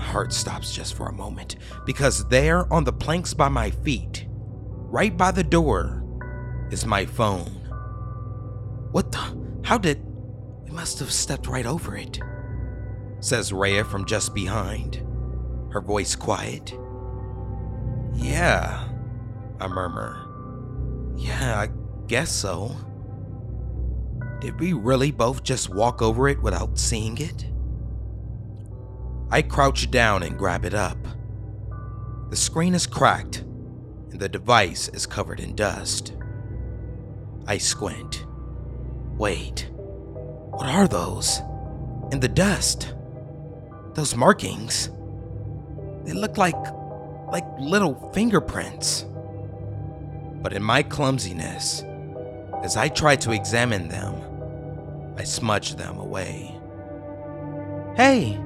my 0.00 0.06
heart 0.06 0.32
stops 0.32 0.72
just 0.72 0.94
for 0.94 1.08
a 1.08 1.12
moment 1.12 1.56
because 1.84 2.26
there 2.28 2.72
on 2.72 2.84
the 2.84 2.92
planks 2.92 3.34
by 3.34 3.50
my 3.50 3.70
feet, 3.70 4.26
right 4.30 5.14
by 5.14 5.30
the 5.30 5.44
door, 5.44 6.02
is 6.70 6.86
my 6.86 7.04
phone. 7.04 7.68
What 8.92 9.12
the? 9.12 9.18
How 9.62 9.76
did. 9.76 10.02
We 10.64 10.70
must 10.70 11.00
have 11.00 11.12
stepped 11.12 11.46
right 11.46 11.66
over 11.66 11.98
it, 11.98 12.18
says 13.20 13.52
Rhea 13.52 13.84
from 13.84 14.06
just 14.06 14.34
behind 14.34 15.04
her 15.70 15.82
voice 15.82 16.16
quiet. 16.16 16.72
Yeah, 18.14 18.88
I 19.60 19.68
murmur. 19.68 21.12
Yeah, 21.14 21.60
I 21.60 21.68
guess 22.06 22.32
so. 22.32 22.74
Did 24.40 24.58
we 24.58 24.72
really 24.72 25.10
both 25.10 25.42
just 25.42 25.68
walk 25.68 26.00
over 26.00 26.26
it 26.26 26.40
without 26.40 26.78
seeing 26.78 27.18
it? 27.18 27.49
I 29.32 29.42
crouch 29.42 29.90
down 29.90 30.24
and 30.24 30.36
grab 30.36 30.64
it 30.64 30.74
up. 30.74 30.98
The 32.30 32.36
screen 32.36 32.74
is 32.74 32.86
cracked, 32.86 33.38
and 34.10 34.18
the 34.18 34.28
device 34.28 34.88
is 34.88 35.06
covered 35.06 35.38
in 35.38 35.54
dust. 35.54 36.14
I 37.46 37.58
squint. 37.58 38.26
Wait, 39.16 39.70
what 39.72 40.68
are 40.68 40.88
those? 40.88 41.40
In 42.10 42.18
the 42.18 42.28
dust? 42.28 42.94
Those 43.94 44.16
markings? 44.16 44.90
They 46.04 46.12
look 46.12 46.36
like 46.36 46.56
like 47.30 47.46
little 47.60 48.10
fingerprints. 48.12 49.06
But 50.42 50.52
in 50.52 50.62
my 50.62 50.82
clumsiness, 50.82 51.84
as 52.64 52.76
I 52.76 52.88
try 52.88 53.14
to 53.16 53.30
examine 53.30 53.88
them, 53.88 55.14
I 55.16 55.22
smudge 55.22 55.76
them 55.76 55.98
away. 55.98 56.58
Hey, 57.94 58.40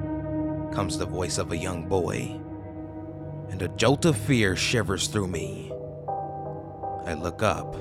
comes 0.71 0.97
the 0.97 1.05
voice 1.05 1.37
of 1.37 1.51
a 1.51 1.57
young 1.57 1.87
boy, 1.87 2.39
and 3.49 3.61
a 3.61 3.67
jolt 3.69 4.05
of 4.05 4.17
fear 4.17 4.55
shivers 4.55 5.07
through 5.07 5.27
me. 5.27 5.71
I 7.05 7.13
look 7.13 7.43
up, 7.43 7.75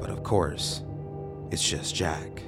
but 0.00 0.10
of 0.10 0.22
course, 0.22 0.82
it's 1.50 1.68
just 1.68 1.94
Jack. 1.94 2.42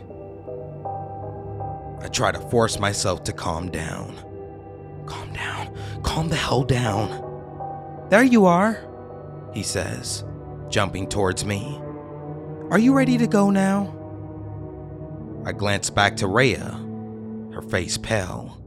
I 2.00 2.08
try 2.08 2.32
to 2.32 2.40
force 2.50 2.78
myself 2.78 3.24
to 3.24 3.32
calm 3.32 3.70
down 3.70 4.18
Calm 5.06 5.32
down. 5.32 5.76
Calm 6.02 6.28
the 6.28 6.36
hell 6.36 6.62
down. 6.62 8.06
There 8.10 8.22
you 8.22 8.46
are, 8.46 8.78
he 9.52 9.62
says, 9.62 10.24
jumping 10.68 11.08
towards 11.08 11.44
me. 11.44 11.80
Are 12.70 12.78
you 12.78 12.94
ready 12.94 13.18
to 13.18 13.26
go 13.26 13.50
now? 13.50 13.98
I 15.44 15.52
glance 15.52 15.90
back 15.90 16.16
to 16.18 16.26
Rhea, 16.26 16.78
her 17.52 17.62
face 17.62 17.98
pale. 17.98 18.61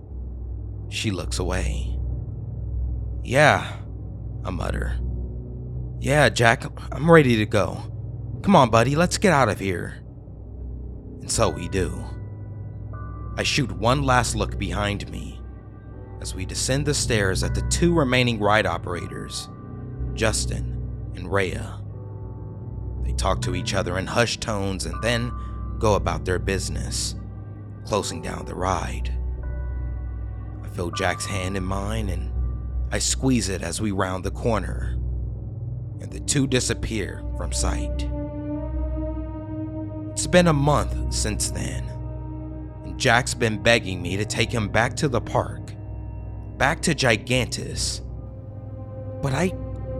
She 0.89 1.11
looks 1.11 1.39
away. 1.39 1.97
Yeah, 3.23 3.77
I 4.43 4.49
mutter. 4.51 4.99
Yeah, 5.99 6.29
Jack, 6.29 6.65
I'm 6.91 7.09
ready 7.09 7.37
to 7.37 7.45
go. 7.45 7.81
Come 8.43 8.55
on, 8.55 8.69
buddy, 8.69 8.95
let's 8.95 9.17
get 9.17 9.33
out 9.33 9.49
of 9.49 9.59
here. 9.59 9.95
And 11.21 11.31
so 11.31 11.49
we 11.49 11.67
do. 11.67 12.03
I 13.37 13.43
shoot 13.43 13.71
one 13.71 14.03
last 14.03 14.35
look 14.35 14.59
behind 14.59 15.09
me 15.09 15.41
as 16.21 16.35
we 16.35 16.45
descend 16.45 16.85
the 16.85 16.93
stairs 16.93 17.43
at 17.43 17.55
the 17.55 17.67
two 17.69 17.93
remaining 17.93 18.39
ride 18.39 18.65
operators, 18.65 19.49
Justin 20.13 21.11
and 21.15 21.31
Rhea. 21.31 21.81
They 23.03 23.13
talk 23.13 23.41
to 23.41 23.55
each 23.55 23.73
other 23.73 23.97
in 23.97 24.07
hushed 24.07 24.41
tones 24.41 24.85
and 24.85 25.01
then 25.01 25.31
go 25.79 25.95
about 25.95 26.25
their 26.25 26.39
business, 26.39 27.15
closing 27.85 28.21
down 28.21 28.45
the 28.45 28.55
ride. 28.55 29.11
Feel 30.75 30.91
Jack's 30.91 31.25
hand 31.25 31.55
in 31.55 31.63
mine 31.63 32.09
and 32.09 32.31
I 32.91 32.99
squeeze 32.99 33.49
it 33.49 33.61
as 33.61 33.81
we 33.81 33.91
round 33.91 34.23
the 34.23 34.31
corner. 34.31 34.97
and 36.01 36.11
the 36.11 36.19
two 36.19 36.45
disappear 36.47 37.23
from 37.37 37.51
sight. 37.51 38.09
It's 40.11 40.27
been 40.27 40.47
a 40.47 40.53
month 40.53 41.13
since 41.13 41.49
then, 41.49 41.83
and 42.85 42.97
Jack's 42.99 43.33
been 43.33 43.61
begging 43.61 44.01
me 44.01 44.17
to 44.17 44.25
take 44.25 44.51
him 44.51 44.67
back 44.69 44.95
to 44.97 45.07
the 45.07 45.21
park, 45.21 45.73
back 46.57 46.81
to 46.83 46.93
Gigantus. 46.93 48.01
But 49.21 49.33
I 49.33 49.53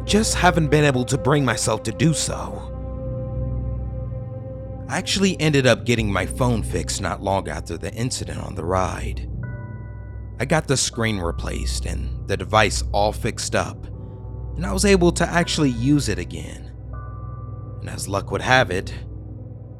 just 0.05 0.35
haven't 0.35 0.69
been 0.69 0.83
able 0.85 1.05
to 1.05 1.17
bring 1.17 1.43
myself 1.43 1.83
to 1.83 1.91
do 1.91 2.13
so. 2.13 2.71
I 4.87 4.97
actually 4.97 5.39
ended 5.41 5.65
up 5.65 5.85
getting 5.85 6.11
my 6.11 6.25
phone 6.25 6.61
fixed 6.61 7.01
not 7.01 7.23
long 7.23 7.49
after 7.49 7.77
the 7.77 7.93
incident 7.93 8.39
on 8.39 8.55
the 8.55 8.63
ride. 8.65 9.27
I 10.37 10.43
got 10.43 10.67
the 10.67 10.75
screen 10.75 11.19
replaced 11.19 11.85
and 11.85 12.27
the 12.27 12.35
device 12.35 12.83
all 12.91 13.13
fixed 13.13 13.55
up, 13.55 13.85
and 14.55 14.65
I 14.65 14.73
was 14.73 14.83
able 14.83 15.13
to 15.13 15.25
actually 15.25 15.69
use 15.69 16.09
it 16.09 16.19
again. 16.19 16.73
And 17.79 17.89
as 17.89 18.09
luck 18.09 18.31
would 18.31 18.41
have 18.41 18.69
it, 18.69 18.93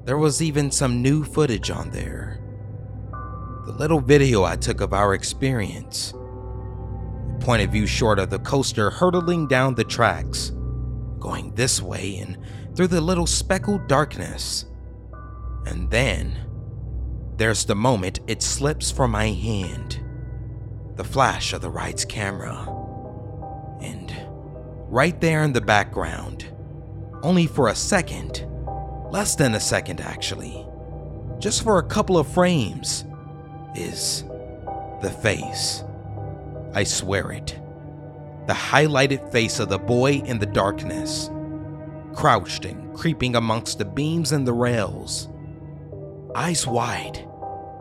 there 0.06 0.18
was 0.18 0.42
even 0.42 0.72
some 0.72 1.02
new 1.02 1.26
footage 1.26 1.70
on 1.72 1.90
there. 1.90 2.40
The 3.66 3.74
little 3.74 4.00
video 4.00 4.46
I 4.46 4.56
took 4.56 4.80
of 4.80 4.94
our 4.94 5.14
experience. 5.14 6.14
Point 7.42 7.64
of 7.64 7.72
view 7.72 7.86
short 7.86 8.18
of 8.18 8.30
the 8.30 8.40
coaster 8.40 8.90
hurtling 8.90 9.48
down 9.48 9.76
the 9.76 9.84
tracks, 9.84 10.52
going 11.20 11.54
this 11.56 11.82
way 11.82 12.18
and 12.18 12.38
through 12.78 12.88
the 12.88 13.02
little 13.02 13.28
speckled 13.28 13.88
darkness. 13.88 14.66
And 15.66 15.90
then, 15.92 16.40
there's 17.36 17.66
the 17.66 17.76
moment 17.76 18.22
it 18.28 18.42
slips 18.42 18.90
from 18.90 19.12
my 19.12 19.28
hand 19.28 20.05
the 20.96 21.04
flash 21.04 21.54
of 21.54 21.62
the 21.62 21.70
ride's 21.70 22.06
camera. 22.06 22.68
And 23.82 24.14
right 24.88 25.20
there 25.20 25.44
in 25.44 25.54
the 25.54 25.62
background, 25.62 26.46
only 27.22 27.48
for 27.48 27.68
a 27.68 27.76
second, 27.76 28.46
less 29.12 29.36
than 29.36 29.56
a 29.56 29.60
second 29.60 30.02
actually, 30.02 30.66
just 31.40 31.64
for 31.64 31.80
a 31.80 31.84
couple 31.88 32.18
of 32.18 32.28
frames, 32.28 33.04
is 33.76 34.24
the 35.02 35.10
face. 35.22 35.84
I 36.74 36.84
swear 36.84 37.32
it. 37.32 37.60
The 38.48 38.54
highlighted 38.54 39.32
face 39.32 39.60
of 39.60 39.70
the 39.70 39.80
boy 39.80 40.22
in 40.26 40.40
the 40.40 40.46
darkness, 40.46 41.30
crouched 42.14 42.66
and 42.66 42.96
creeping 42.96 43.36
amongst 43.36 43.80
the 43.80 43.86
beams 43.86 44.32
and 44.32 44.48
the 44.48 44.54
rails, 44.54 45.28
eyes 46.36 46.68
wide 46.68 47.28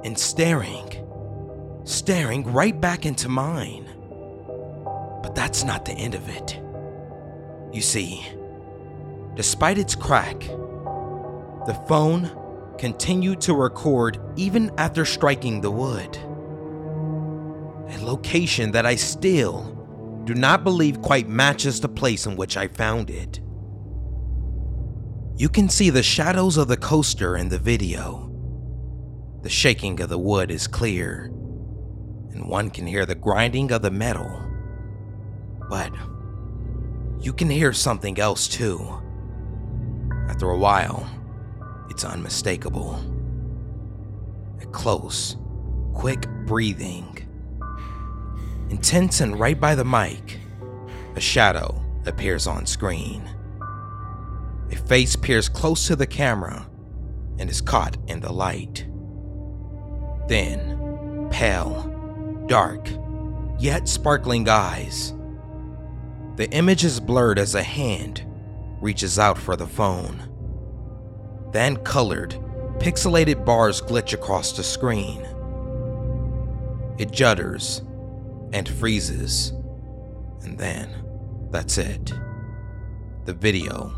and 0.05 0.19
staring 0.19 1.04
staring 1.85 2.51
right 2.53 2.79
back 2.81 3.07
into 3.07 3.29
mine. 3.29 3.89
But 5.23 5.35
that's 5.35 5.65
not 5.65 5.85
the 5.85 5.93
end 5.93 6.15
of 6.15 6.29
it. 6.29 6.61
You 7.73 7.81
see, 7.81 8.27
despite 9.35 9.79
its 9.79 9.95
crack, 9.95 10.41
the 11.67 11.83
phone 11.89 12.31
continued 12.79 13.41
to 13.43 13.55
record 13.55 14.19
even 14.37 14.71
after 14.79 15.05
striking 15.05 15.61
the 15.61 15.71
wood. 15.71 16.17
A 17.89 17.99
location 18.05 18.73
that 18.73 18.87
I 18.87 18.97
still 18.97 19.71
do 20.25 20.35
not 20.35 20.65
believe 20.65 21.03
quite 21.03 21.29
matches 21.29 21.81
the 21.81 21.89
place 21.89 22.27
in 22.27 22.37
which 22.37 22.57
I 22.57 22.69
found 22.69 23.11
it. 23.11 23.41
You 25.37 25.49
can 25.49 25.69
see 25.69 25.91
the 25.91 26.03
shadows 26.03 26.57
of 26.57 26.69
the 26.69 26.77
coaster 26.77 27.37
in 27.37 27.49
the 27.49 27.59
video. 27.59 28.31
The 29.43 29.51
shaking 29.51 30.01
of 30.01 30.09
the 30.09 30.19
wood 30.19 30.51
is 30.51 30.67
clear, 30.67 31.31
and 32.35 32.45
one 32.45 32.69
can 32.69 32.87
hear 32.87 33.07
the 33.07 33.15
grinding 33.15 33.71
of 33.73 33.83
the 33.83 33.91
metal. 33.91 34.43
But 35.71 35.93
you 37.21 37.33
can 37.33 37.49
hear 37.49 37.73
something 37.73 38.19
else 38.19 38.49
too. 38.49 39.01
After 40.29 40.51
a 40.51 40.59
while, 40.59 41.09
it's 41.89 42.05
unmistakable. 42.05 43.01
A 44.61 44.67
close, 44.67 45.37
quick 45.95 46.27
breathing. 46.45 47.19
Intense 48.69 49.21
and 49.21 49.39
right 49.39 49.59
by 49.59 49.75
the 49.75 49.85
mic, 49.85 50.41
a 51.15 51.21
shadow 51.21 51.81
appears 52.07 52.47
on 52.47 52.67
screen. 52.67 53.23
A 54.71 54.77
face 54.77 55.15
peers 55.15 55.49
close 55.49 55.87
to 55.87 55.97
the 55.97 56.07
camera 56.07 56.67
and 57.39 57.49
is 57.49 57.61
caught 57.61 57.97
in 58.09 58.21
the 58.21 58.33
light. 58.33 58.87
Then, 60.29 61.29
pale, 61.31 61.94
dark, 62.47 62.89
yet 63.59 63.89
sparkling 63.89 64.49
eyes. 64.49 65.15
The 66.37 66.51
image 66.51 66.85
is 66.85 67.01
blurred 67.01 67.39
as 67.39 67.55
a 67.55 67.63
hand 67.63 68.25
reaches 68.81 69.19
out 69.19 69.39
for 69.39 69.57
the 69.57 69.67
phone. 69.67 70.23
Then 71.53 71.77
colored, 71.79 72.33
pixelated 72.79 73.45
bars 73.45 73.81
glitch 73.81 74.13
across 74.13 74.53
the 74.53 74.63
screen. 74.63 75.23
It 76.99 77.11
judders 77.11 77.81
and 78.53 78.69
freezes, 78.69 79.51
and 80.43 80.59
then 80.59 80.91
that's 81.51 81.79
it. 81.79 82.13
The 83.25 83.33
video 83.33 83.93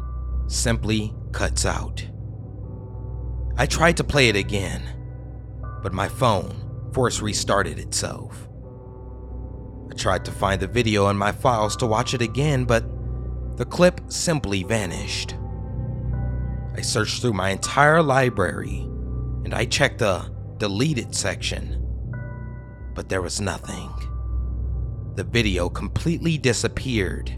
simply 0.47 1.13
cuts 1.33 1.67
out. 1.67 2.07
I 3.57 3.67
tried 3.67 3.97
to 3.97 4.05
play 4.05 4.29
it 4.29 4.37
again, 4.37 4.83
but 5.83 5.93
my 5.93 6.09
phone 6.09 6.66
force 6.97 7.21
restarted 7.21 7.79
itself. 7.79 8.49
I 9.91 9.95
tried 9.97 10.25
to 10.25 10.33
find 10.33 10.59
the 10.59 10.67
video 10.67 11.11
in 11.11 11.19
my 11.19 11.31
files 11.31 11.77
to 11.77 11.87
watch 11.87 12.15
it 12.15 12.23
again, 12.23 12.65
but 12.65 12.87
the 13.59 13.67
clip 13.67 14.01
simply 14.09 14.63
vanished. 14.63 15.35
I 16.75 16.81
searched 16.81 17.21
through 17.21 17.35
my 17.35 17.51
entire 17.51 18.03
library 18.03 18.79
and 19.45 19.53
I 19.53 19.67
checked 19.67 19.99
the 19.99 20.33
deleted 20.57 21.15
section, 21.15 21.85
but 22.95 23.11
there 23.11 23.21
was 23.21 23.43
nothing. 23.43 23.93
The 25.17 25.25
video 25.25 25.69
completely 25.69 26.39
disappeared, 26.39 27.29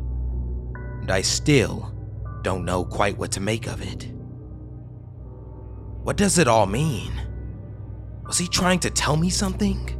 and 1.01 1.11
I 1.11 1.23
still 1.23 1.93
don't 2.43 2.65
know 2.65 2.85
quite 2.85 3.19
what 3.19 3.33
to 3.33 3.41
make 3.41 3.67
of 3.67 3.83
it. 3.83 4.05
What 6.05 6.17
does 6.17 6.39
it 6.39 6.47
all 6.47 6.67
mean? 6.67 7.28
Was 8.29 8.37
he 8.37 8.47
trying 8.47 8.79
to 8.81 8.91
tell 8.91 9.17
me 9.17 9.31
something? 9.31 9.99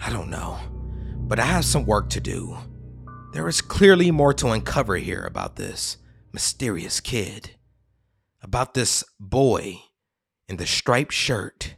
I 0.00 0.10
don't 0.10 0.30
know, 0.30 0.58
but 1.18 1.40
I 1.40 1.44
have 1.44 1.64
some 1.64 1.84
work 1.84 2.08
to 2.10 2.20
do. 2.20 2.56
There 3.32 3.48
is 3.48 3.60
clearly 3.60 4.12
more 4.12 4.32
to 4.34 4.48
uncover 4.48 4.96
here 4.96 5.24
about 5.24 5.56
this 5.56 5.96
mysterious 6.32 7.00
kid, 7.00 7.56
about 8.42 8.74
this 8.74 9.02
boy 9.18 9.80
in 10.48 10.56
the 10.56 10.66
striped 10.66 11.12
shirt 11.12 11.74